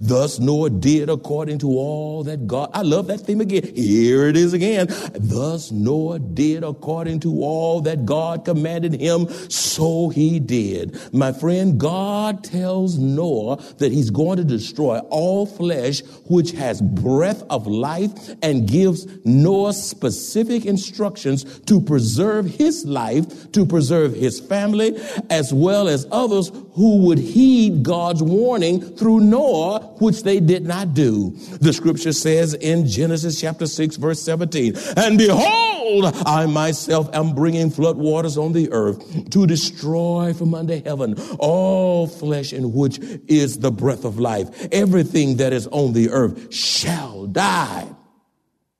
Thus 0.00 0.38
Noah 0.38 0.70
did 0.70 1.08
according 1.08 1.58
to 1.58 1.68
all 1.68 2.24
that 2.24 2.46
God, 2.46 2.70
I 2.72 2.82
love 2.82 3.06
that 3.08 3.20
theme 3.20 3.40
again. 3.40 3.74
Here 3.74 4.28
it 4.28 4.36
is 4.36 4.52
again. 4.52 4.88
Thus 5.14 5.70
Noah 5.70 6.18
did 6.18 6.64
according 6.64 7.20
to 7.20 7.42
all 7.42 7.80
that 7.82 8.04
God 8.04 8.44
commanded 8.44 8.94
him, 8.94 9.28
so 9.48 10.08
he 10.08 10.38
did. 10.38 10.98
My 11.12 11.32
friend, 11.32 11.78
God 11.78 12.44
tells 12.44 12.98
Noah 12.98 13.56
that 13.78 13.92
he's 13.92 14.10
going 14.10 14.36
to 14.38 14.44
destroy 14.44 14.98
all 15.10 15.46
flesh 15.46 16.00
which 16.26 16.52
has 16.52 16.80
breath 16.80 17.42
of 17.50 17.66
life 17.66 18.12
and 18.42 18.68
gives 18.68 19.06
Noah 19.24 19.72
specific 19.72 20.66
instructions 20.66 21.60
to 21.60 21.80
preserve 21.80 22.46
his 22.46 22.84
life, 22.84 23.52
to 23.52 23.64
preserve 23.66 24.14
his 24.14 24.40
family, 24.40 24.96
as 25.30 25.52
well 25.52 25.88
as 25.88 26.06
others 26.10 26.50
who 26.72 26.98
would 27.06 27.18
heed 27.18 27.82
God's 27.82 28.22
warning 28.22 28.80
through 28.96 29.20
Noah 29.20 29.85
which 30.00 30.22
they 30.22 30.40
did 30.40 30.64
not 30.64 30.94
do. 30.94 31.30
The 31.60 31.72
scripture 31.72 32.12
says 32.12 32.54
in 32.54 32.86
Genesis 32.86 33.40
chapter 33.40 33.66
6 33.66 33.96
verse 33.96 34.22
17, 34.22 34.74
and 34.96 35.18
behold, 35.18 36.04
I 36.26 36.46
myself 36.46 37.08
am 37.14 37.34
bringing 37.34 37.70
flood 37.70 37.96
waters 37.96 38.36
on 38.36 38.52
the 38.52 38.70
earth 38.72 39.30
to 39.30 39.46
destroy 39.46 40.32
from 40.34 40.54
under 40.54 40.78
heaven 40.78 41.14
all 41.38 42.06
flesh 42.06 42.52
in 42.52 42.72
which 42.72 42.98
is 43.28 43.58
the 43.58 43.70
breath 43.70 44.04
of 44.04 44.18
life. 44.18 44.68
Everything 44.72 45.36
that 45.36 45.52
is 45.52 45.66
on 45.68 45.92
the 45.92 46.10
earth 46.10 46.52
shall 46.52 47.26
die. 47.26 47.88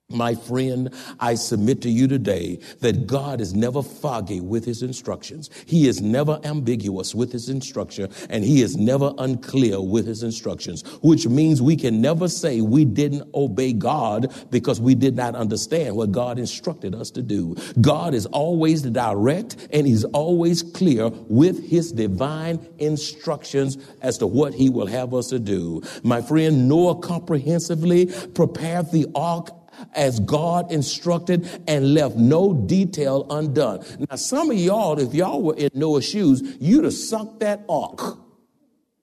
My 0.09 0.37
friend, 0.37 0.95
I 1.19 1.35
submit 1.35 1.83
to 1.83 1.91
you 1.91 2.07
today 2.07 2.61
that 2.79 3.09
God 3.09 3.41
is 3.41 3.55
never 3.55 3.83
foggy 3.83 4.41
with 4.41 4.65
his 4.65 4.85
instructions. 4.85 5.51
He 5.67 5.89
is 5.89 6.01
never 6.01 6.39
ambiguous 6.45 7.13
with 7.13 7.33
his 7.33 7.49
instruction, 7.49 8.13
and 8.31 8.45
he 8.45 8.63
is 8.63 8.77
never 8.77 9.13
unclear 9.19 9.81
with 9.81 10.07
his 10.07 10.23
instructions, 10.23 10.85
which 11.03 11.27
means 11.27 11.61
we 11.61 11.75
can 11.75 12.01
never 12.01 12.29
say 12.29 12.61
we 12.61 12.85
didn't 12.85 13.29
obey 13.35 13.73
God 13.73 14.33
because 14.49 14.81
we 14.81 14.95
did 14.95 15.17
not 15.17 15.35
understand 15.35 15.97
what 15.97 16.13
God 16.13 16.39
instructed 16.39 16.95
us 16.95 17.11
to 17.11 17.21
do. 17.21 17.57
God 17.81 18.15
is 18.15 18.27
always 18.27 18.83
direct 18.83 19.57
and 19.73 19.89
he's 19.89 20.05
always 20.05 20.63
clear 20.63 21.09
with 21.29 21.69
his 21.69 21.91
divine 21.91 22.65
instructions 22.79 23.77
as 24.03 24.19
to 24.19 24.29
what 24.29 24.55
he 24.55 24.71
will 24.71 24.87
have 24.87 25.13
us 25.15 25.31
to 25.31 25.41
do. 25.41 25.83
My 26.05 26.23
friend, 26.23 26.69
Noah 26.69 27.01
comprehensively 27.01 28.07
prepared 28.35 28.93
the 28.93 29.09
ark 29.17 29.56
as 29.95 30.21
God 30.21 30.73
instructed 30.73 31.49
and 31.67 31.95
left 31.95 32.17
no 32.17 32.55
detail 32.55 33.27
undone. 33.31 33.85
Now, 34.11 34.17
some 34.17 34.51
of 34.51 34.57
y'all, 34.57 34.99
if 34.99 35.15
y'all 35.15 35.43
were 35.43 35.57
in 35.57 35.71
Noah's 35.75 36.09
shoes, 36.09 36.57
you'd 36.61 36.85
have 36.85 36.93
sunk 36.93 37.41
that 37.41 37.65
ark. 37.69 38.19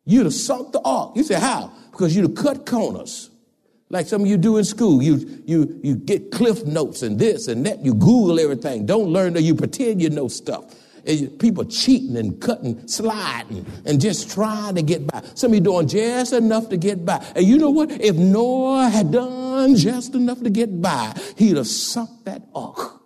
You'd 0.05 0.25
have 0.25 0.33
sunk 0.33 0.73
the 0.73 0.81
ark. 0.81 1.15
You 1.15 1.23
say, 1.23 1.39
how? 1.39 1.71
Because 1.91 2.15
you'd 2.15 2.29
have 2.29 2.35
cut 2.35 2.65
corners. 2.65 3.29
Like 3.89 4.07
some 4.07 4.21
of 4.23 4.27
you 4.27 4.37
do 4.37 4.57
in 4.57 4.63
school. 4.63 5.03
You, 5.03 5.43
you, 5.45 5.79
you 5.83 5.95
get 5.95 6.31
cliff 6.31 6.65
notes 6.65 7.03
and 7.03 7.19
this 7.19 7.47
and 7.47 7.65
that. 7.65 7.85
You 7.85 7.93
Google 7.93 8.39
everything. 8.39 8.85
Don't 8.85 9.09
learn 9.09 9.33
that 9.33 9.43
you 9.43 9.53
pretend 9.53 10.01
you 10.01 10.09
know 10.09 10.27
stuff 10.27 10.75
people 11.39 11.65
cheating 11.65 12.15
and 12.17 12.39
cutting, 12.39 12.87
sliding, 12.87 13.65
and 13.85 13.99
just 13.99 14.31
trying 14.31 14.75
to 14.75 14.81
get 14.81 15.05
by. 15.07 15.21
Some 15.35 15.51
of 15.51 15.55
you 15.55 15.61
doing 15.61 15.87
just 15.87 16.33
enough 16.33 16.69
to 16.69 16.77
get 16.77 17.05
by. 17.05 17.23
And 17.35 17.45
you 17.45 17.57
know 17.57 17.69
what? 17.69 17.91
If 17.91 18.15
Noah 18.15 18.89
had 18.89 19.11
done 19.11 19.42
just 19.75 20.15
enough 20.15 20.41
to 20.41 20.49
get 20.49 20.81
by, 20.81 21.13
he'd 21.37 21.57
have 21.57 21.67
sunk 21.67 22.25
that 22.25 22.43
ark. 22.53 23.03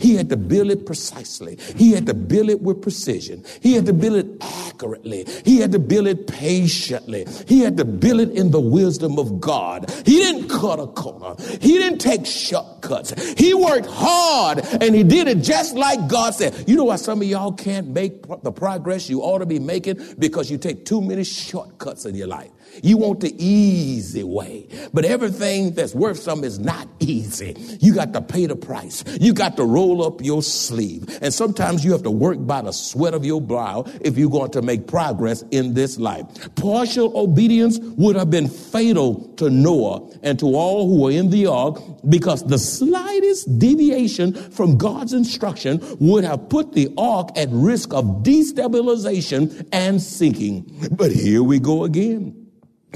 He 0.00 0.16
had 0.16 0.28
to 0.30 0.36
build 0.36 0.70
it 0.70 0.84
precisely. 0.84 1.58
He 1.76 1.92
had 1.92 2.06
to 2.06 2.14
build 2.14 2.50
it 2.50 2.60
with 2.60 2.82
precision. 2.82 3.44
He 3.60 3.74
had 3.74 3.86
to 3.86 3.92
build 3.92 4.16
it 4.16 4.26
accurately. 4.42 5.26
He 5.44 5.60
had 5.60 5.72
to 5.72 5.78
build 5.78 6.06
it 6.06 6.26
patiently. 6.26 7.26
He 7.46 7.60
had 7.60 7.76
to 7.76 7.84
build 7.84 8.20
it 8.20 8.30
in 8.30 8.50
the 8.50 8.60
wisdom 8.60 9.18
of 9.18 9.40
God. 9.40 9.90
He 10.04 10.16
didn't 10.16 10.48
cut 10.48 10.80
a 10.80 10.88
corner. 10.88 11.36
He 11.60 11.78
didn't 11.78 12.00
take 12.00 12.26
shortcuts. 12.26 13.14
He 13.38 13.54
worked 13.54 13.86
hard 13.86 14.58
and 14.80 14.94
he 14.94 15.04
did 15.04 15.28
it 15.28 15.38
just 15.38 15.76
like 15.76 16.08
God 16.08 16.34
said. 16.34 16.64
You 16.66 16.76
know 16.76 16.84
why 16.84 16.96
some 16.96 17.22
of 17.22 17.28
y'all 17.28 17.52
can't 17.52 17.88
make 17.88 18.26
the 18.42 18.52
progress 18.52 19.08
you 19.08 19.22
ought 19.22 19.38
to 19.38 19.46
be 19.46 19.60
making? 19.60 20.00
Because 20.18 20.50
you 20.50 20.58
take 20.58 20.84
too 20.84 21.00
many 21.00 21.24
shortcuts 21.24 22.04
in 22.06 22.14
your 22.16 22.26
life. 22.26 22.50
You 22.82 22.96
want 22.96 23.20
the 23.20 23.34
easy 23.42 24.24
way. 24.24 24.68
But 24.92 25.04
everything 25.04 25.72
that's 25.72 25.94
worth 25.94 26.18
something 26.18 26.46
is 26.46 26.58
not 26.58 26.88
easy. 27.00 27.56
You 27.80 27.94
got 27.94 28.12
to 28.12 28.20
pay 28.20 28.46
the 28.46 28.56
price. 28.56 29.04
You 29.20 29.32
got 29.32 29.56
to 29.56 29.64
roll 29.64 30.04
up 30.04 30.22
your 30.22 30.42
sleeve. 30.42 31.18
And 31.22 31.32
sometimes 31.32 31.84
you 31.84 31.92
have 31.92 32.02
to 32.02 32.10
work 32.10 32.44
by 32.46 32.62
the 32.62 32.72
sweat 32.72 33.14
of 33.14 33.24
your 33.24 33.40
brow 33.40 33.84
if 34.00 34.16
you're 34.16 34.30
going 34.30 34.50
to 34.52 34.62
make 34.62 34.86
progress 34.86 35.42
in 35.50 35.74
this 35.74 35.98
life. 35.98 36.26
Partial 36.56 37.16
obedience 37.18 37.78
would 37.96 38.16
have 38.16 38.30
been 38.30 38.48
fatal 38.48 39.28
to 39.36 39.50
Noah 39.50 40.08
and 40.22 40.38
to 40.38 40.46
all 40.54 40.88
who 40.88 41.02
were 41.02 41.10
in 41.10 41.30
the 41.30 41.46
ark 41.46 41.80
because 42.08 42.44
the 42.44 42.58
slightest 42.58 43.58
deviation 43.58 44.34
from 44.50 44.76
God's 44.76 45.12
instruction 45.12 45.80
would 46.00 46.24
have 46.24 46.48
put 46.48 46.72
the 46.72 46.92
ark 46.96 47.30
at 47.36 47.48
risk 47.50 47.92
of 47.92 48.04
destabilization 48.22 49.66
and 49.72 50.00
sinking. 50.00 50.70
But 50.92 51.12
here 51.12 51.42
we 51.42 51.58
go 51.58 51.84
again. 51.84 52.45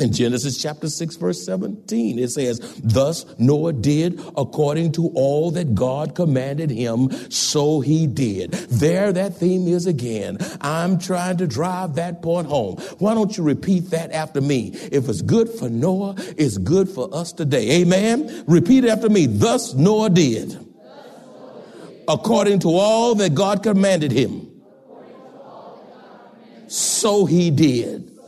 In 0.01 0.13
Genesis 0.15 0.61
chapter 0.61 0.89
6, 0.89 1.17
verse 1.17 1.45
17, 1.45 2.19
it 2.19 2.31
says, 2.31 2.59
Thus 2.83 3.27
Noah 3.39 3.75
did 3.75 4.19
according 4.35 4.93
to 4.93 5.09
all 5.15 5.51
that 5.51 5.75
God 5.75 6.15
commanded 6.15 6.71
him, 6.71 7.11
so 7.31 7.81
he 7.81 8.07
did. 8.07 8.53
There, 8.53 9.13
that 9.13 9.37
theme 9.37 9.69
is 9.69 9.87
again. 9.87 10.39
I'm 10.63 10.99
trying 10.99 11.37
to 11.37 11.47
drive 11.47 11.97
that 11.97 12.23
point 12.23 12.47
home. 12.47 12.77
Why 12.99 13.13
don't 13.13 13.37
you 13.37 13.45
repeat 13.45 13.91
that 13.91 14.11
after 14.13 14.41
me? 14.41 14.71
If 14.91 15.09
it's 15.09 15.21
good 15.21 15.51
for 15.51 15.69
Noah, 15.69 16.15
it's 16.39 16.57
good 16.57 16.89
for 16.89 17.15
us 17.15 17.33
today. 17.33 17.83
Amen? 17.83 18.45
Repeat 18.47 18.87
after 18.87 19.11
me. 19.11 19.27
Thus 19.27 19.75
Noah 19.75 20.09
did 20.09 20.67
according 22.09 22.59
to 22.61 22.69
all 22.69 23.15
that 23.15 23.35
God 23.35 23.63
commanded 23.63 24.11
him, 24.11 24.51
so 26.67 27.27
he 27.27 27.51
did. 27.51 28.20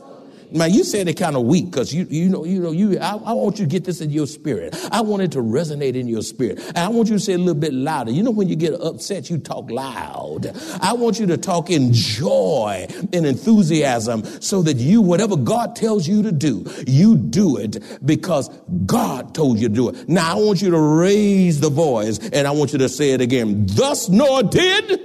Man, 0.53 0.71
you 0.71 0.83
said 0.83 1.07
it 1.07 1.15
kind 1.15 1.35
of 1.35 1.43
weak 1.43 1.65
because 1.65 1.91
you, 1.91 2.05
you 2.11 2.29
know, 2.29 2.45
you 2.45 2.59
know, 2.59 2.69
you, 2.69 2.99
I, 2.99 3.13
I, 3.13 3.33
want 3.33 3.57
you 3.57 3.65
to 3.65 3.69
get 3.69 3.85
this 3.85 4.01
in 4.01 4.11
your 4.11 4.27
spirit. 4.27 4.75
I 4.91 5.01
want 5.01 5.23
it 5.23 5.31
to 5.31 5.39
resonate 5.39 5.95
in 5.95 6.07
your 6.07 6.21
spirit. 6.21 6.59
And 6.59 6.77
I 6.77 6.89
want 6.89 7.09
you 7.09 7.15
to 7.15 7.19
say 7.19 7.33
a 7.33 7.39
little 7.39 7.55
bit 7.55 7.73
louder. 7.73 8.11
You 8.11 8.21
know, 8.21 8.29
when 8.29 8.47
you 8.47 8.55
get 8.55 8.73
upset, 8.73 9.31
you 9.31 9.39
talk 9.39 9.71
loud. 9.71 10.51
I 10.79 10.93
want 10.93 11.19
you 11.19 11.25
to 11.27 11.37
talk 11.37 11.71
in 11.71 11.91
joy 11.91 12.85
and 13.11 13.25
enthusiasm 13.25 14.23
so 14.41 14.61
that 14.61 14.77
you, 14.77 15.01
whatever 15.01 15.35
God 15.35 15.75
tells 15.75 16.07
you 16.07 16.21
to 16.21 16.31
do, 16.31 16.71
you 16.85 17.17
do 17.17 17.57
it 17.57 17.77
because 18.05 18.49
God 18.85 19.33
told 19.33 19.57
you 19.57 19.69
to 19.69 19.73
do 19.73 19.89
it. 19.89 20.07
Now 20.07 20.33
I 20.33 20.39
want 20.39 20.61
you 20.61 20.69
to 20.69 20.79
raise 20.79 21.61
the 21.61 21.71
voice 21.71 22.19
and 22.29 22.47
I 22.47 22.51
want 22.51 22.73
you 22.73 22.79
to 22.79 22.89
say 22.89 23.11
it 23.11 23.21
again. 23.21 23.65
Thus 23.67 24.07
nor 24.07 24.43
did, 24.43 24.87
Thus 24.87 24.99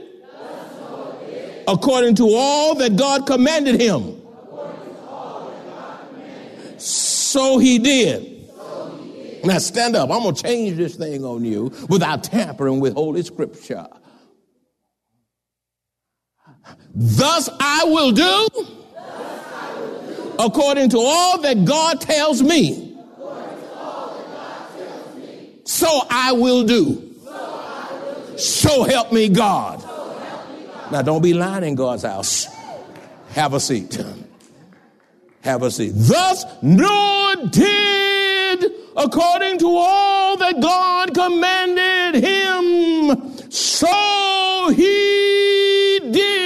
Noah 0.79 1.17
did. 1.27 1.65
according 1.67 2.17
to 2.17 2.29
all 2.35 2.75
that 2.75 2.97
God 2.97 3.27
commanded 3.27 3.81
him. 3.81 4.18
So 7.29 7.59
he 7.59 7.79
did. 7.79 8.49
Now 9.45 9.59
stand 9.59 9.95
up. 9.95 10.11
I'm 10.11 10.23
going 10.23 10.35
to 10.35 10.43
change 10.43 10.79
this 10.79 10.97
thing 10.97 11.27
on 11.27 11.45
you 11.45 11.71
without 11.91 12.25
tampering 12.25 12.81
with 12.81 12.95
Holy 12.95 13.23
Scripture. 13.23 13.87
Thus 16.95 17.51
I 17.61 17.85
will 17.85 18.13
do, 18.13 18.49
according 20.39 20.89
to 20.89 20.99
all 20.99 21.43
that 21.43 21.67
God 21.67 22.01
tells 22.01 22.43
me. 22.43 22.99
So 25.65 26.07
I 26.09 26.33
will 26.33 26.65
do. 26.65 27.15
So 28.39 28.85
help 28.85 29.13
me 29.13 29.29
God. 29.29 29.83
Now 30.91 31.03
don't 31.03 31.23
be 31.23 31.35
lying 31.35 31.65
in 31.65 31.75
God's 31.75 32.05
house. 32.05 32.47
Have 33.33 33.53
a 33.53 33.61
seat. 33.61 34.03
Have. 35.49 35.61
Thus 35.63 36.45
Noah 36.61 37.49
did 37.51 38.71
according 38.99 39.59
to 39.59 39.67
all 39.67 40.37
that 40.37 40.61
God 40.61 41.15
commanded 41.15 42.23
him. 42.23 43.51
So 43.51 44.71
he 44.77 46.01
did. 46.13 46.39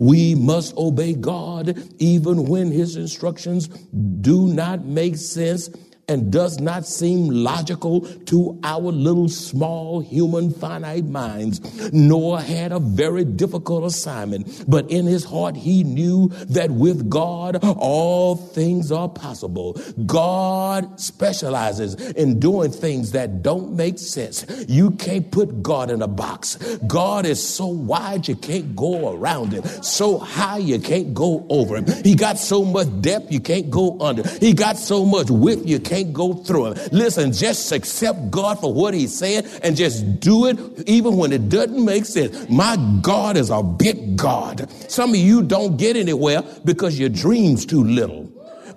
We 0.00 0.34
must 0.34 0.76
obey 0.76 1.14
God 1.14 1.78
even 2.00 2.46
when 2.46 2.72
his 2.72 2.96
instructions 2.96 3.68
do 3.68 4.48
not 4.48 4.84
make 4.84 5.16
sense 5.16 5.70
and 6.08 6.32
does 6.32 6.58
not 6.58 6.86
seem 6.86 7.28
logical 7.28 8.00
to 8.24 8.58
our 8.64 8.90
little 8.90 9.28
small 9.28 10.00
human 10.00 10.50
finite 10.50 11.04
minds. 11.04 11.60
Noah 11.92 12.40
had 12.40 12.72
a 12.72 12.80
very 12.80 13.24
difficult 13.24 13.84
assignment, 13.84 14.64
but 14.66 14.90
in 14.90 15.06
his 15.06 15.24
heart 15.24 15.56
he 15.56 15.84
knew 15.84 16.28
that 16.48 16.70
with 16.70 17.10
God 17.10 17.62
all 17.62 18.36
things 18.36 18.90
are 18.90 19.08
possible. 19.08 19.78
God 20.06 20.98
specializes 20.98 21.94
in 22.12 22.40
doing 22.40 22.70
things 22.70 23.12
that 23.12 23.42
don't 23.42 23.74
make 23.74 23.98
sense. 23.98 24.46
You 24.68 24.92
can't 24.92 25.30
put 25.30 25.62
God 25.62 25.90
in 25.90 26.00
a 26.00 26.08
box. 26.08 26.56
God 26.86 27.26
is 27.26 27.46
so 27.46 27.66
wide 27.66 28.28
you 28.28 28.36
can't 28.36 28.74
go 28.74 29.14
around 29.14 29.52
him, 29.52 29.64
so 29.82 30.18
high 30.18 30.58
you 30.58 30.78
can't 30.78 31.12
go 31.12 31.46
over 31.50 31.76
him. 31.76 31.86
He 32.02 32.14
got 32.14 32.38
so 32.38 32.64
much 32.64 32.88
depth 33.00 33.30
you 33.30 33.40
can't 33.40 33.70
go 33.70 33.98
under. 34.00 34.26
He 34.38 34.54
got 34.54 34.78
so 34.78 35.04
much 35.04 35.30
width 35.30 35.66
you 35.66 35.78
can't 35.78 35.97
can't 35.98 36.12
go 36.12 36.34
through 36.34 36.66
it. 36.66 36.92
Listen, 36.92 37.32
just 37.32 37.72
accept 37.72 38.30
God 38.30 38.60
for 38.60 38.72
what 38.72 38.94
He's 38.94 39.16
saying 39.16 39.44
and 39.62 39.76
just 39.76 40.20
do 40.20 40.46
it 40.46 40.58
even 40.88 41.16
when 41.16 41.32
it 41.32 41.48
doesn't 41.48 41.84
make 41.84 42.04
sense. 42.04 42.48
My 42.48 42.76
God 43.02 43.36
is 43.36 43.50
a 43.50 43.62
big 43.62 44.16
God. 44.16 44.70
Some 44.90 45.10
of 45.10 45.16
you 45.16 45.42
don't 45.42 45.76
get 45.76 45.96
anywhere 45.96 46.42
because 46.64 46.98
your 46.98 47.08
dream's 47.08 47.66
too 47.66 47.82
little. 47.82 48.30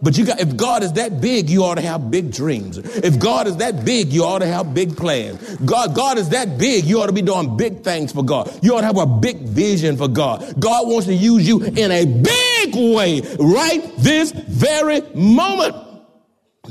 But 0.04 0.18
you 0.18 0.26
got, 0.26 0.40
if 0.40 0.58
God 0.58 0.82
is 0.82 0.94
that 0.94 1.22
big, 1.22 1.48
you 1.48 1.64
ought 1.64 1.76
to 1.76 1.82
have 1.82 2.10
big 2.10 2.32
dreams. 2.32 2.80
If 2.80 3.20
God 3.20 3.46
is 3.46 3.58
that 3.58 3.86
big, 3.86 4.12
you 4.12 4.24
ought 4.24 4.40
to 4.40 4.48
have 4.48 4.74
big 4.74 4.98
plans. 4.98 5.58
God, 5.58 5.94
God 5.94 6.18
is 6.18 6.30
that 6.30 6.58
big, 6.58 6.86
you 6.86 7.00
ought 7.00 7.06
to 7.06 7.14
be 7.14 7.22
doing 7.22 7.56
big 7.56 7.84
things 7.84 8.12
for 8.12 8.24
God. 8.24 8.52
You 8.64 8.76
ought 8.76 8.82
to 8.82 8.88
have 8.88 8.98
a 8.98 9.06
big 9.06 9.42
vision 9.42 9.98
for 9.98 10.08
God. 10.08 10.60
God 10.60 10.88
wants 10.88 11.06
to 11.06 11.14
use 11.14 11.48
you 11.48 11.62
in 11.64 11.92
a 11.92 12.06
big 12.06 12.74
way 12.74 13.22
right 13.38 13.92
this 14.00 14.32
very 14.32 15.02
moment. 15.14 15.91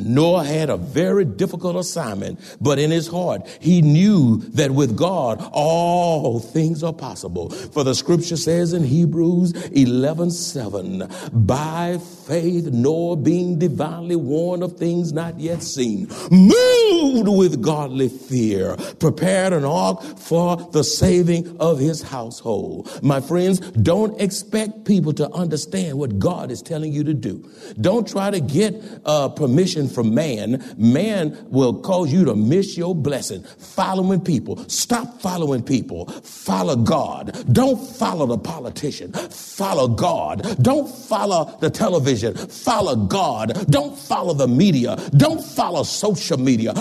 Noah 0.07 0.45
had 0.45 0.71
a 0.71 0.77
very 0.77 1.25
difficult 1.25 1.77
assignment, 1.77 2.41
but 2.61 2.79
in 2.79 2.91
his 2.91 3.07
heart, 3.07 3.47
he 3.61 3.83
knew 3.83 4.39
that 4.55 4.71
with 4.71 4.97
God, 4.97 5.41
all 5.53 6.41
things 6.41 6.83
are 6.83 6.93
possible. 6.93 7.51
For 7.51 7.85
the 7.85 7.95
scripture 7.95 8.37
says 8.37 8.73
in 8.73 8.85
Hebrews 8.85 9.53
11, 9.69 10.31
7, 10.31 11.09
by 11.33 11.99
faith, 12.27 12.67
Noah 12.67 13.17
being 13.17 13.59
divinely 13.59 14.17
warned 14.17 14.63
of 14.63 14.77
things 14.77 15.13
not 15.13 15.39
yet 15.39 15.63
seen, 15.63 16.09
moved 16.31 17.29
with 17.29 17.63
godly 17.63 18.09
fear, 18.09 18.77
prepared 18.99 19.53
an 19.53 19.65
ark 19.65 20.03
for 20.19 20.57
the 20.57 20.85
saving 20.85 21.57
of 21.59 21.79
his 21.79 22.03
household. 22.03 22.89
My 23.03 23.21
friends, 23.21 23.61
don't 23.61 24.21
expect 24.21 24.85
people 24.85 25.13
to 25.15 25.31
understand 25.31 25.99
what 25.99 26.19
God 26.19 26.51
is 26.51 26.63
telling 26.63 26.93
you 26.93 27.05
to 27.05 27.15
do. 27.15 27.49
Don't 27.81 28.07
try 28.07 28.31
to 28.31 28.41
get 28.41 28.75
uh, 29.05 29.29
permission 29.29 29.89
from 29.90 30.14
man, 30.14 30.64
man 30.76 31.37
will 31.50 31.81
cause 31.81 32.12
you 32.12 32.24
to 32.24 32.35
miss 32.35 32.76
your 32.76 32.94
blessing. 32.94 33.42
Following 33.59 34.20
people. 34.20 34.57
Stop 34.68 35.20
following 35.20 35.62
people. 35.62 36.07
Follow 36.07 36.76
God. 36.76 37.44
Don't 37.53 37.79
follow 37.96 38.26
the 38.26 38.38
politician. 38.38 39.12
Follow 39.12 39.88
God. 39.88 40.62
Don't 40.62 40.88
follow 40.88 41.57
the 41.61 41.70
television. 41.70 42.35
Follow 42.35 42.96
God. 42.96 43.70
Don't 43.70 43.98
follow 43.98 44.35
the 44.35 44.48
media. 44.48 44.96
Don't 45.16 45.42
follow 45.42 45.83
social 45.83 46.38
media 46.38 46.72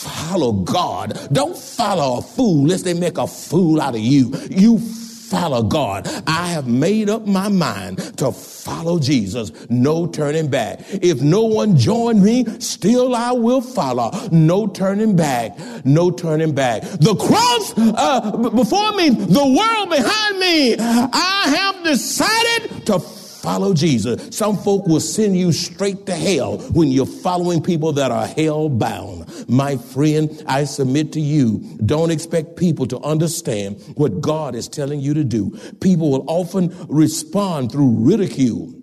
follow 0.00 0.52
God. 0.52 1.28
Don't 1.30 1.56
follow 1.56 2.18
a 2.18 2.22
fool 2.22 2.66
lest 2.66 2.84
they 2.84 2.94
make 2.94 3.18
a 3.18 3.26
fool 3.26 3.80
out 3.80 3.94
of 3.94 4.00
you. 4.00 4.32
You 4.50 4.78
follow 5.30 5.62
God. 5.62 6.08
I 6.26 6.48
have 6.48 6.66
made 6.66 7.08
up 7.08 7.26
my 7.26 7.48
mind 7.48 8.18
to 8.18 8.32
follow 8.32 8.98
Jesus. 8.98 9.52
No 9.70 10.06
turning 10.06 10.48
back. 10.48 10.80
If 10.90 11.22
no 11.22 11.44
one 11.44 11.76
join 11.76 12.22
me, 12.22 12.44
still 12.58 13.14
I 13.14 13.32
will 13.32 13.60
follow. 13.60 14.10
No 14.32 14.66
turning 14.66 15.16
back. 15.16 15.56
No 15.84 16.10
turning 16.10 16.52
back. 16.54 16.82
The 16.82 17.14
cross 17.14 17.74
uh, 17.76 18.50
before 18.50 18.92
me, 18.92 19.10
the 19.10 19.46
world 19.58 19.90
behind 19.90 20.38
me. 20.38 20.76
I 20.78 21.44
have 21.56 21.84
decided 21.84 22.86
to 22.86 22.98
follow 23.42 23.74
Jesus. 23.74 24.36
Some 24.36 24.56
folk 24.56 24.86
will 24.86 25.00
send 25.00 25.36
you 25.36 25.52
straight 25.52 26.06
to 26.06 26.14
hell 26.14 26.58
when 26.70 26.88
you're 26.88 27.06
following 27.06 27.62
people 27.62 27.92
that 27.92 28.10
are 28.10 28.26
hell 28.26 28.68
bound. 28.68 29.26
My 29.48 29.76
friend, 29.76 30.42
I 30.46 30.64
submit 30.64 31.12
to 31.12 31.20
you, 31.20 31.58
don't 31.84 32.10
expect 32.10 32.56
people 32.56 32.86
to 32.86 32.98
understand 33.00 33.80
what 33.96 34.20
God 34.20 34.54
is 34.54 34.68
telling 34.68 35.00
you 35.00 35.14
to 35.14 35.24
do. 35.24 35.58
People 35.80 36.10
will 36.10 36.24
often 36.28 36.74
respond 36.88 37.72
through 37.72 37.90
ridicule 37.98 38.79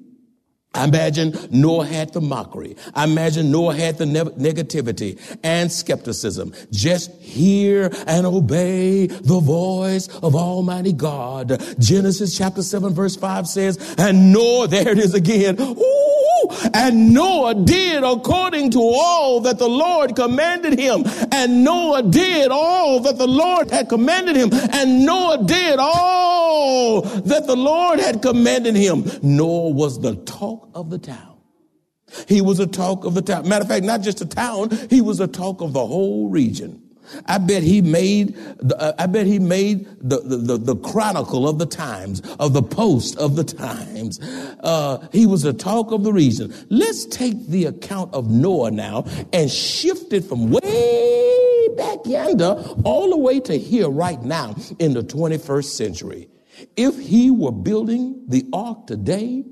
I 0.77 0.85
imagine 0.85 1.35
Noah 1.49 1.87
had 1.87 2.13
the 2.13 2.21
mockery. 2.21 2.75
I 2.93 3.05
imagine 3.05 3.51
Noah 3.51 3.75
had 3.75 3.97
the 3.97 4.05
ne- 4.05 4.21
negativity 4.21 5.19
and 5.43 5.71
skepticism. 5.71 6.53
Just 6.71 7.11
hear 7.19 7.89
and 8.05 8.25
obey 8.25 9.07
the 9.07 9.39
voice 9.39 10.07
of 10.07 10.35
Almighty 10.35 10.93
God. 10.93 11.61
Genesis 11.79 12.37
chapter 12.37 12.61
7 12.61 12.93
verse 12.93 13.15
5 13.15 13.47
says, 13.47 13.95
and 13.97 14.31
Noah, 14.31 14.67
there 14.77 14.89
it 14.89 14.99
is 14.99 15.13
again. 15.13 15.59
Ooh, 15.59 16.26
and 16.73 17.13
Noah 17.13 17.55
did 17.55 18.03
according 18.03 18.71
to 18.71 18.79
all 18.79 19.41
that 19.41 19.57
the 19.57 19.67
Lord 19.67 20.15
commanded 20.15 20.77
him. 20.77 21.03
And 21.31 21.63
Noah 21.63 22.03
did 22.03 22.49
all 22.51 22.99
that 23.01 23.17
the 23.17 23.27
Lord 23.27 23.71
had 23.71 23.89
commanded 23.89 24.35
him. 24.35 24.49
And 24.73 25.05
Noah 25.05 25.43
did 25.45 25.79
all 25.79 27.01
that 27.01 27.47
the 27.47 27.55
Lord 27.55 27.99
had 27.99 28.21
commanded 28.21 28.75
him. 28.75 29.05
Noah 29.21 29.71
was 29.71 29.99
the 29.99 30.15
talk 30.15 30.69
of 30.73 30.89
the 30.89 30.99
town. 30.99 31.37
He 32.27 32.41
was 32.41 32.59
a 32.59 32.67
talk 32.67 33.05
of 33.05 33.15
the 33.15 33.21
town. 33.21 33.47
Matter 33.47 33.63
of 33.63 33.67
fact, 33.67 33.83
not 33.83 34.01
just 34.01 34.19
the 34.19 34.25
town, 34.25 34.69
he 34.89 35.01
was 35.01 35.19
a 35.19 35.27
talk 35.27 35.61
of 35.61 35.73
the 35.73 35.85
whole 35.85 36.29
region. 36.29 36.86
I 37.25 37.37
bet 37.37 37.63
he 37.63 37.81
made, 37.81 38.37
uh, 38.77 38.93
I 38.97 39.05
bet 39.07 39.25
he 39.25 39.39
made 39.39 39.87
the, 40.01 40.19
the, 40.19 40.57
the, 40.57 40.75
chronicle 40.75 41.47
of 41.47 41.59
the 41.59 41.65
times, 41.65 42.21
of 42.39 42.53
the 42.53 42.61
post 42.61 43.17
of 43.17 43.35
the 43.35 43.43
times. 43.43 44.19
Uh, 44.59 45.07
he 45.11 45.25
was 45.25 45.43
the 45.43 45.53
talk 45.53 45.91
of 45.91 46.03
the 46.03 46.13
region. 46.13 46.53
Let's 46.69 47.05
take 47.05 47.47
the 47.47 47.65
account 47.65 48.13
of 48.13 48.29
Noah 48.29 48.71
now 48.71 49.05
and 49.33 49.49
shift 49.49 50.13
it 50.13 50.25
from 50.25 50.51
way 50.51 51.67
back 51.77 51.99
yonder 52.05 52.63
all 52.83 53.09
the 53.09 53.17
way 53.17 53.39
to 53.41 53.57
here 53.57 53.89
right 53.89 54.21
now 54.21 54.55
in 54.79 54.93
the 54.93 55.03
21st 55.03 55.65
century. 55.65 56.29
If 56.75 56.97
he 56.97 57.29
were 57.31 57.51
building 57.51 58.23
the 58.27 58.45
ark 58.51 58.87
today 58.87 59.45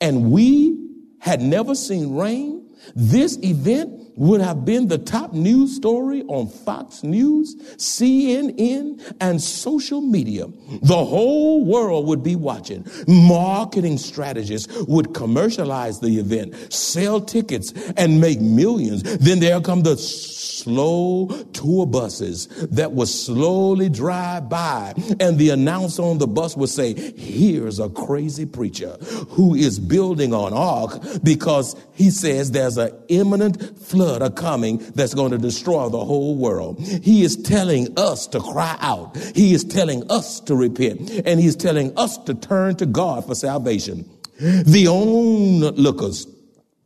and 0.00 0.30
we 0.30 0.76
had 1.20 1.42
never 1.42 1.74
seen 1.74 2.16
rain, 2.16 2.66
this 2.94 3.36
event 3.42 3.99
would 4.20 4.42
have 4.42 4.66
been 4.66 4.88
the 4.88 4.98
top 4.98 5.32
news 5.32 5.74
story 5.74 6.22
on 6.28 6.46
Fox 6.46 7.02
News, 7.02 7.56
CNN, 7.76 9.00
and 9.18 9.40
social 9.40 10.02
media. 10.02 10.46
The 10.82 11.04
whole 11.04 11.64
world 11.64 12.06
would 12.06 12.22
be 12.22 12.36
watching. 12.36 12.84
Marketing 13.08 13.96
strategists 13.96 14.70
would 14.86 15.14
commercialize 15.14 16.00
the 16.00 16.18
event, 16.18 16.70
sell 16.70 17.22
tickets, 17.22 17.72
and 17.96 18.20
make 18.20 18.42
millions. 18.42 19.02
Then 19.02 19.40
there 19.40 19.58
come 19.62 19.84
the 19.84 19.96
slow 19.96 21.28
tour 21.54 21.86
buses 21.86 22.46
that 22.70 22.92
would 22.92 23.08
slowly 23.08 23.88
drive 23.88 24.50
by 24.50 24.92
and 25.18 25.38
the 25.38 25.48
announcer 25.48 26.02
on 26.02 26.18
the 26.18 26.26
bus 26.26 26.58
would 26.58 26.68
say, 26.68 26.92
here's 26.92 27.78
a 27.78 27.88
crazy 27.88 28.44
preacher 28.44 28.90
who 29.30 29.54
is 29.54 29.78
building 29.78 30.34
an 30.34 30.52
ark 30.52 31.00
because 31.22 31.74
he 31.94 32.10
says 32.10 32.50
there's 32.50 32.76
an 32.76 32.92
imminent 33.08 33.78
flood 33.78 34.09
a 34.18 34.30
coming 34.30 34.78
that's 34.94 35.14
going 35.14 35.30
to 35.30 35.38
destroy 35.38 35.88
the 35.88 36.04
whole 36.04 36.36
world. 36.36 36.80
He 36.80 37.22
is 37.22 37.36
telling 37.36 37.98
us 37.98 38.26
to 38.28 38.40
cry 38.40 38.76
out. 38.80 39.16
He 39.34 39.54
is 39.54 39.64
telling 39.64 40.10
us 40.10 40.40
to 40.40 40.54
repent 40.54 41.10
and 41.24 41.40
he's 41.40 41.56
telling 41.56 41.96
us 41.98 42.18
to 42.18 42.34
turn 42.34 42.76
to 42.76 42.86
God 42.86 43.26
for 43.26 43.34
salvation. 43.34 44.08
The 44.38 44.86
onlookers 44.88 46.26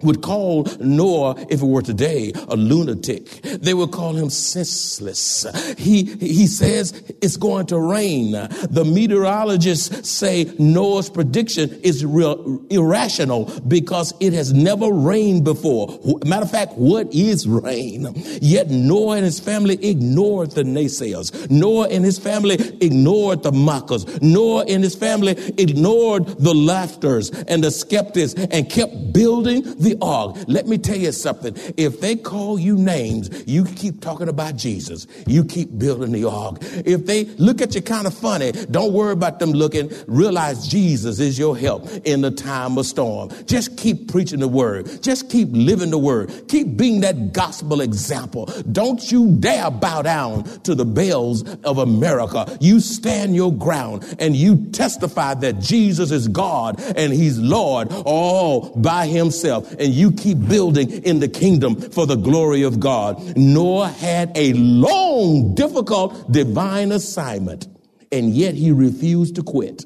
would 0.02 0.22
call 0.22 0.64
Noah, 0.80 1.36
if 1.48 1.62
it 1.62 1.66
were 1.66 1.82
today, 1.82 2.32
a 2.48 2.56
lunatic. 2.56 3.42
They 3.42 3.74
would 3.74 3.92
call 3.92 4.14
him 4.14 4.28
senseless. 4.28 5.46
He, 5.78 6.04
he 6.04 6.46
says 6.46 6.92
it's 7.22 7.36
going 7.36 7.66
to 7.66 7.78
rain. 7.78 8.32
The 8.32 8.84
meteorologists 8.84 10.08
say 10.08 10.52
Noah's 10.58 11.08
prediction 11.08 11.80
is 11.82 12.04
real, 12.04 12.64
irrational 12.70 13.50
because 13.66 14.12
it 14.20 14.32
has 14.32 14.52
never 14.52 14.90
rained 14.90 15.44
before. 15.44 15.98
Matter 16.26 16.44
of 16.44 16.50
fact, 16.50 16.74
what 16.74 17.12
is 17.14 17.46
rain? 17.46 18.08
Yet 18.42 18.70
Noah 18.70 19.16
and 19.16 19.24
his 19.24 19.40
family 19.40 19.74
ignored 19.84 20.50
the 20.52 20.64
naysayers. 20.64 21.50
Noah 21.50 21.88
and 21.88 22.04
his 22.04 22.18
family 22.18 22.54
ignored 22.80 23.42
the 23.42 23.52
mockers. 23.52 24.20
Noah 24.20 24.64
and 24.66 24.82
his 24.82 24.94
family 24.94 25.32
ignored 25.56 26.26
the 26.26 26.54
laughters 26.54 27.30
and 27.30 27.62
the 27.62 27.70
skeptics 27.70 28.34
and 28.34 28.68
kept 28.68 29.12
building 29.12 29.62
the 29.84 29.96
ark. 30.02 30.36
Let 30.48 30.66
me 30.66 30.78
tell 30.78 30.96
you 30.96 31.12
something. 31.12 31.54
If 31.76 32.00
they 32.00 32.16
call 32.16 32.58
you 32.58 32.76
names, 32.76 33.30
you 33.46 33.64
keep 33.64 34.00
talking 34.00 34.28
about 34.28 34.56
Jesus. 34.56 35.06
You 35.26 35.44
keep 35.44 35.78
building 35.78 36.12
the 36.12 36.28
ark. 36.28 36.58
If 36.60 37.06
they 37.06 37.24
look 37.24 37.60
at 37.60 37.74
you 37.74 37.82
kind 37.82 38.06
of 38.06 38.14
funny, 38.14 38.52
don't 38.52 38.92
worry 38.92 39.12
about 39.12 39.38
them 39.38 39.52
looking. 39.52 39.90
Realize 40.06 40.66
Jesus 40.66 41.20
is 41.20 41.38
your 41.38 41.56
help 41.56 41.88
in 42.04 42.22
the 42.22 42.30
time 42.30 42.76
of 42.78 42.86
storm. 42.86 43.30
Just 43.46 43.76
keep 43.76 44.10
preaching 44.10 44.40
the 44.40 44.48
word. 44.48 45.02
Just 45.02 45.30
keep 45.30 45.48
living 45.52 45.90
the 45.90 45.98
word. 45.98 46.48
Keep 46.48 46.76
being 46.76 47.00
that 47.00 47.32
gospel 47.32 47.80
example. 47.80 48.46
Don't 48.72 49.12
you 49.12 49.36
dare 49.36 49.70
bow 49.70 50.02
down 50.02 50.44
to 50.62 50.74
the 50.74 50.84
Baals 50.84 51.42
of 51.64 51.78
America. 51.78 52.56
You 52.60 52.80
stand 52.80 53.34
your 53.34 53.52
ground 53.52 54.16
and 54.18 54.34
you 54.34 54.70
testify 54.70 55.34
that 55.34 55.60
Jesus 55.60 56.10
is 56.10 56.28
God 56.28 56.80
and 56.96 57.12
he's 57.12 57.38
Lord 57.38 57.88
all 58.06 58.70
by 58.76 59.06
himself 59.06 59.73
and 59.78 59.92
you 59.92 60.12
keep 60.12 60.38
building 60.48 60.90
in 61.04 61.20
the 61.20 61.28
kingdom 61.28 61.80
for 61.80 62.06
the 62.06 62.16
glory 62.16 62.62
of 62.62 62.80
God. 62.80 63.36
Noah 63.36 63.88
had 63.88 64.32
a 64.36 64.52
long, 64.54 65.54
difficult 65.54 66.30
divine 66.30 66.92
assignment, 66.92 67.66
and 68.10 68.30
yet 68.30 68.54
he 68.54 68.72
refused 68.72 69.36
to 69.36 69.42
quit. 69.42 69.84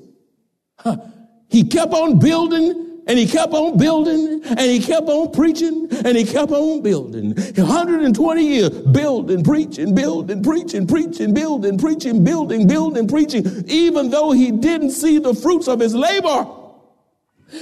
Huh. 0.78 0.96
He 1.48 1.64
kept 1.64 1.92
on 1.92 2.18
building 2.18 2.88
and 3.08 3.18
he 3.18 3.26
kept 3.26 3.54
on 3.54 3.78
building 3.78 4.42
and 4.44 4.60
he 4.60 4.80
kept 4.80 5.08
on 5.08 5.32
preaching 5.32 5.88
and 6.04 6.16
he 6.16 6.24
kept 6.24 6.52
on 6.52 6.82
building. 6.82 7.34
120 7.34 8.42
years 8.46 8.68
building, 8.68 9.42
preaching, 9.42 9.94
building, 9.94 10.42
preaching, 10.42 10.86
preaching, 10.86 11.32
building, 11.32 11.78
preaching, 11.78 12.22
building, 12.22 12.66
building, 12.66 13.08
preaching, 13.08 13.64
even 13.66 14.10
though 14.10 14.32
he 14.32 14.50
didn't 14.50 14.90
see 14.90 15.18
the 15.18 15.34
fruits 15.34 15.68
of 15.68 15.80
his 15.80 15.94
labor. 15.94 16.46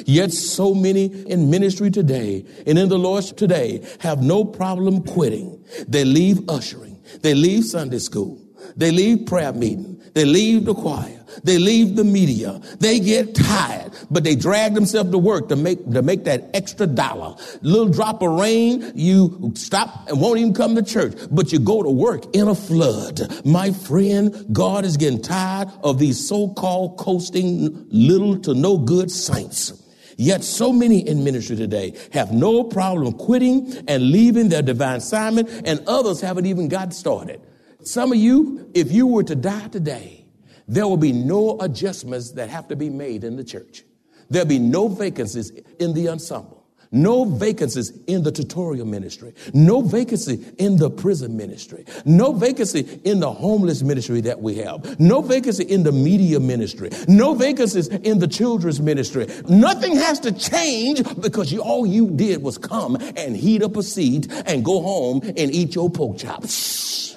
Yet 0.05 0.33
so 0.33 0.75
many 0.75 1.07
in 1.31 1.51
ministry 1.51 1.91
today 1.91 2.45
and 2.67 2.79
in 2.79 2.89
the 2.89 2.99
Lord 2.99 3.25
today 3.25 3.83
have 4.01 4.23
no 4.23 4.45
problem 4.45 5.03
quitting. 5.03 5.65
They 5.89 6.05
leave 6.05 6.49
ushering. 6.49 7.01
They 7.23 7.35
leave 7.35 7.65
Sunday 7.65 7.99
school. 7.99 8.46
They 8.77 8.91
leave 8.91 9.27
prayer 9.27 9.53
meeting. 9.53 10.01
They 10.15 10.25
leave 10.25 10.65
the 10.65 10.75
choir. 10.75 11.13
They 11.45 11.59
leave 11.59 11.97
the 11.97 12.05
media. 12.05 12.61
They 12.81 12.99
get 13.01 13.35
tired, 13.35 13.93
but 14.11 14.25
they 14.25 14.35
drag 14.35 14.75
themselves 14.75 15.11
to 15.11 15.19
work 15.19 15.51
to 15.51 15.57
make, 15.57 15.91
to 15.93 16.01
make 16.01 16.25
that 16.25 16.49
extra 16.55 16.87
dollar. 16.87 17.37
Little 17.61 17.89
drop 17.89 18.23
of 18.23 18.31
rain, 18.31 18.93
you 18.95 19.53
stop 19.55 20.09
and 20.09 20.19
won't 20.21 20.39
even 20.39 20.55
come 20.55 20.75
to 20.75 20.83
church, 20.83 21.15
but 21.31 21.53
you 21.53 21.59
go 21.59 21.83
to 21.83 21.91
work 21.91 22.35
in 22.35 22.49
a 22.49 22.55
flood. 22.55 23.21
My 23.45 23.73
friend, 23.73 24.47
God 24.53 24.87
is 24.87 24.97
getting 24.97 25.21
tired 25.21 25.69
of 25.83 25.99
these 25.99 26.27
so-called 26.27 26.97
coasting 26.97 27.87
little 27.91 28.39
to 28.41 28.55
no 28.55 28.79
good 28.79 29.11
saints. 29.11 29.83
Yet 30.17 30.45
so 30.45 30.73
many 30.73 31.07
in 31.07 31.25
ministry 31.25 31.57
today 31.57 31.93
have 32.13 32.33
no 32.33 32.65
problem 32.65 33.13
quitting 33.13 33.85
and 33.87 34.11
leaving 34.11 34.49
their 34.49 34.63
divine 34.63 34.97
assignment, 34.97 35.51
and 35.67 35.87
others 35.87 36.23
haven't 36.23 36.47
even 36.47 36.69
got 36.69 36.95
started. 36.95 37.43
Some 37.87 38.11
of 38.11 38.19
you, 38.19 38.69
if 38.75 38.91
you 38.91 39.07
were 39.07 39.23
to 39.23 39.37
die 39.37 39.69
today, 39.69 40.25
there 40.67 40.89
will 40.89 40.97
be 40.97 41.13
no 41.13 41.57
adjustments 41.61 42.33
that 42.33 42.51
have 42.51 42.67
to 42.69 42.75
be 42.75 42.91
made 42.91 43.23
in 43.23 43.37
the 43.37 43.45
church. 43.45 43.85
There'll 44.29 44.49
be 44.49 44.59
no 44.59 44.89
vacancies 44.89 45.51
in 45.79 45.95
the 45.95 46.09
ensemble. 46.09 46.67
No 46.91 47.25
vacancies 47.25 47.93
in 48.09 48.25
the 48.25 48.33
tutorial 48.33 48.87
ministry. 48.87 49.35
No 49.55 49.83
vacancy 49.83 50.45
in 50.59 50.79
the 50.79 50.91
prison 50.91 51.37
ministry. 51.37 51.85
No 52.05 52.33
vacancy 52.33 53.01
in 53.05 53.21
the 53.21 53.33
homeless 53.33 53.85
ministry 53.85 54.21
that 54.23 54.41
we 54.41 54.57
have. 54.57 54.99
No 54.99 55.23
vacancy 55.23 55.63
in 55.63 55.85
the 55.85 55.93
media 55.93 56.41
ministry. 56.41 56.91
No 57.07 57.35
vacancies 57.35 57.87
in 57.87 58.19
the 58.19 58.27
children's 58.27 58.81
ministry. 58.81 59.29
Nothing 59.49 59.95
has 59.95 60.19
to 60.21 60.33
change 60.33 61.05
because 61.21 61.53
you, 61.53 61.63
all 61.63 61.87
you 61.87 62.11
did 62.11 62.43
was 62.43 62.59
come 62.59 62.97
and 62.97 63.37
heat 63.37 63.63
up 63.63 63.77
a 63.77 63.83
seat 63.85 64.27
and 64.45 64.65
go 64.65 64.83
home 64.83 65.21
and 65.23 65.55
eat 65.55 65.77
your 65.77 65.89
pork 65.89 66.19
chops. 66.19 67.16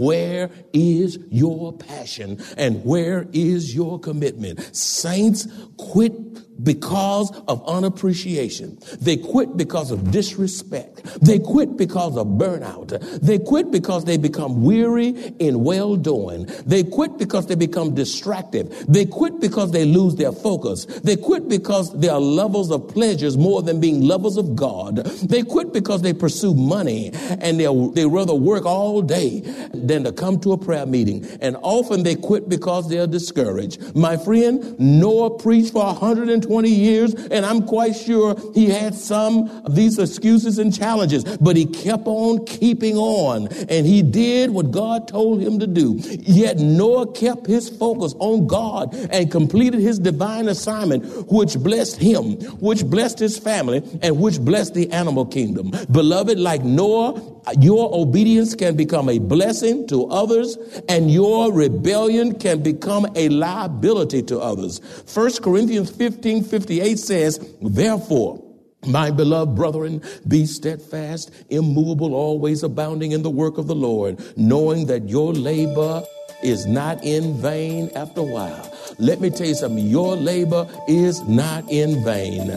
Where 0.00 0.48
is 0.72 1.18
your 1.30 1.74
passion 1.74 2.42
and 2.56 2.82
where 2.86 3.26
is 3.34 3.74
your 3.74 4.00
commitment? 4.00 4.74
Saints, 4.74 5.46
quit 5.76 6.49
because 6.62 7.30
of 7.48 7.66
unappreciation. 7.66 8.78
They 9.00 9.16
quit 9.16 9.56
because 9.56 9.90
of 9.90 10.10
disrespect. 10.10 11.04
They 11.22 11.38
quit 11.38 11.76
because 11.76 12.16
of 12.16 12.26
burnout. 12.26 12.88
They 13.20 13.38
quit 13.38 13.70
because 13.70 14.04
they 14.04 14.16
become 14.16 14.62
weary 14.62 15.10
in 15.38 15.64
well 15.64 15.96
doing. 15.96 16.46
They 16.66 16.84
quit 16.84 17.18
because 17.18 17.46
they 17.46 17.54
become 17.54 17.94
distracted. 17.94 18.70
They 18.88 19.06
quit 19.06 19.40
because 19.40 19.72
they 19.72 19.84
lose 19.84 20.16
their 20.16 20.32
focus. 20.32 20.84
They 20.84 21.16
quit 21.16 21.48
because 21.48 21.98
they 21.98 22.08
are 22.08 22.20
lovers 22.20 22.70
of 22.70 22.88
pleasures 22.88 23.36
more 23.36 23.62
than 23.62 23.80
being 23.80 24.02
lovers 24.02 24.36
of 24.36 24.56
God. 24.56 24.96
They 24.96 25.42
quit 25.42 25.72
because 25.72 26.02
they 26.02 26.12
pursue 26.12 26.54
money 26.54 27.10
and 27.40 27.60
they 27.60 28.06
rather 28.06 28.34
work 28.34 28.66
all 28.66 29.02
day 29.02 29.40
than 29.72 30.04
to 30.04 30.12
come 30.12 30.40
to 30.40 30.52
a 30.52 30.58
prayer 30.58 30.86
meeting. 30.86 31.24
And 31.40 31.56
often 31.62 32.02
they 32.02 32.16
quit 32.16 32.48
because 32.48 32.88
they 32.88 32.98
are 32.98 33.06
discouraged. 33.06 33.94
My 33.94 34.16
friend, 34.16 34.78
Noah 34.78 35.38
preached 35.38 35.72
for 35.72 35.84
120 35.84 36.49
years, 36.68 37.14
and 37.14 37.46
I'm 37.46 37.66
quite 37.66 37.96
sure 37.96 38.36
he 38.54 38.66
had 38.66 38.94
some 38.94 39.48
of 39.64 39.74
these 39.74 39.98
excuses 39.98 40.58
and 40.58 40.74
challenges, 40.74 41.24
but 41.38 41.56
he 41.56 41.66
kept 41.66 42.06
on 42.06 42.44
keeping 42.46 42.96
on, 42.96 43.48
and 43.68 43.86
he 43.86 44.02
did 44.02 44.50
what 44.50 44.70
God 44.70 45.08
told 45.08 45.40
him 45.40 45.58
to 45.60 45.66
do. 45.66 45.94
Yet 45.98 46.58
Noah 46.58 47.12
kept 47.12 47.46
his 47.46 47.68
focus 47.68 48.14
on 48.18 48.46
God 48.46 48.94
and 49.10 49.30
completed 49.30 49.80
his 49.80 49.98
divine 49.98 50.48
assignment, 50.48 51.04
which 51.30 51.58
blessed 51.58 51.96
him, 51.96 52.34
which 52.58 52.84
blessed 52.84 53.18
his 53.18 53.38
family, 53.38 53.82
and 54.02 54.18
which 54.20 54.40
blessed 54.40 54.74
the 54.74 54.90
animal 54.90 55.26
kingdom. 55.26 55.72
Beloved, 55.90 56.38
like 56.38 56.64
Noah, 56.64 57.20
your 57.58 57.92
obedience 57.94 58.54
can 58.54 58.76
become 58.76 59.08
a 59.08 59.18
blessing 59.18 59.86
to 59.88 60.06
others, 60.06 60.56
and 60.88 61.10
your 61.10 61.52
rebellion 61.52 62.38
can 62.38 62.62
become 62.62 63.06
a 63.14 63.28
liability 63.28 64.22
to 64.24 64.38
others. 64.38 64.80
1 65.12 65.32
Corinthians 65.42 65.90
15 65.90 66.39
58 66.42 66.98
says, 66.98 67.54
Therefore, 67.60 68.44
my 68.86 69.10
beloved 69.10 69.54
brethren, 69.54 70.02
be 70.26 70.46
steadfast, 70.46 71.30
immovable, 71.50 72.14
always 72.14 72.62
abounding 72.62 73.12
in 73.12 73.22
the 73.22 73.30
work 73.30 73.58
of 73.58 73.66
the 73.66 73.74
Lord, 73.74 74.22
knowing 74.36 74.86
that 74.86 75.08
your 75.08 75.34
labor 75.34 76.02
is 76.42 76.66
not 76.66 77.02
in 77.04 77.34
vain 77.40 77.90
after 77.94 78.20
a 78.20 78.24
while. 78.24 78.72
Let 78.98 79.20
me 79.20 79.30
tell 79.30 79.46
you 79.46 79.54
something 79.54 79.86
your 79.86 80.16
labor 80.16 80.66
is 80.88 81.20
not 81.22 81.70
in 81.70 82.02
vain. 82.04 82.56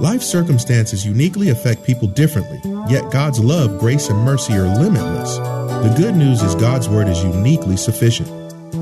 Life 0.00 0.22
circumstances 0.22 1.06
uniquely 1.06 1.50
affect 1.50 1.84
people 1.84 2.08
differently, 2.08 2.60
yet 2.88 3.12
God's 3.12 3.38
love, 3.38 3.78
grace, 3.78 4.08
and 4.08 4.18
mercy 4.20 4.54
are 4.54 4.66
limitless. 4.66 5.38
The 5.38 5.94
good 5.96 6.16
news 6.16 6.42
is 6.42 6.54
God's 6.56 6.88
word 6.88 7.08
is 7.08 7.22
uniquely 7.22 7.76
sufficient. 7.76 8.41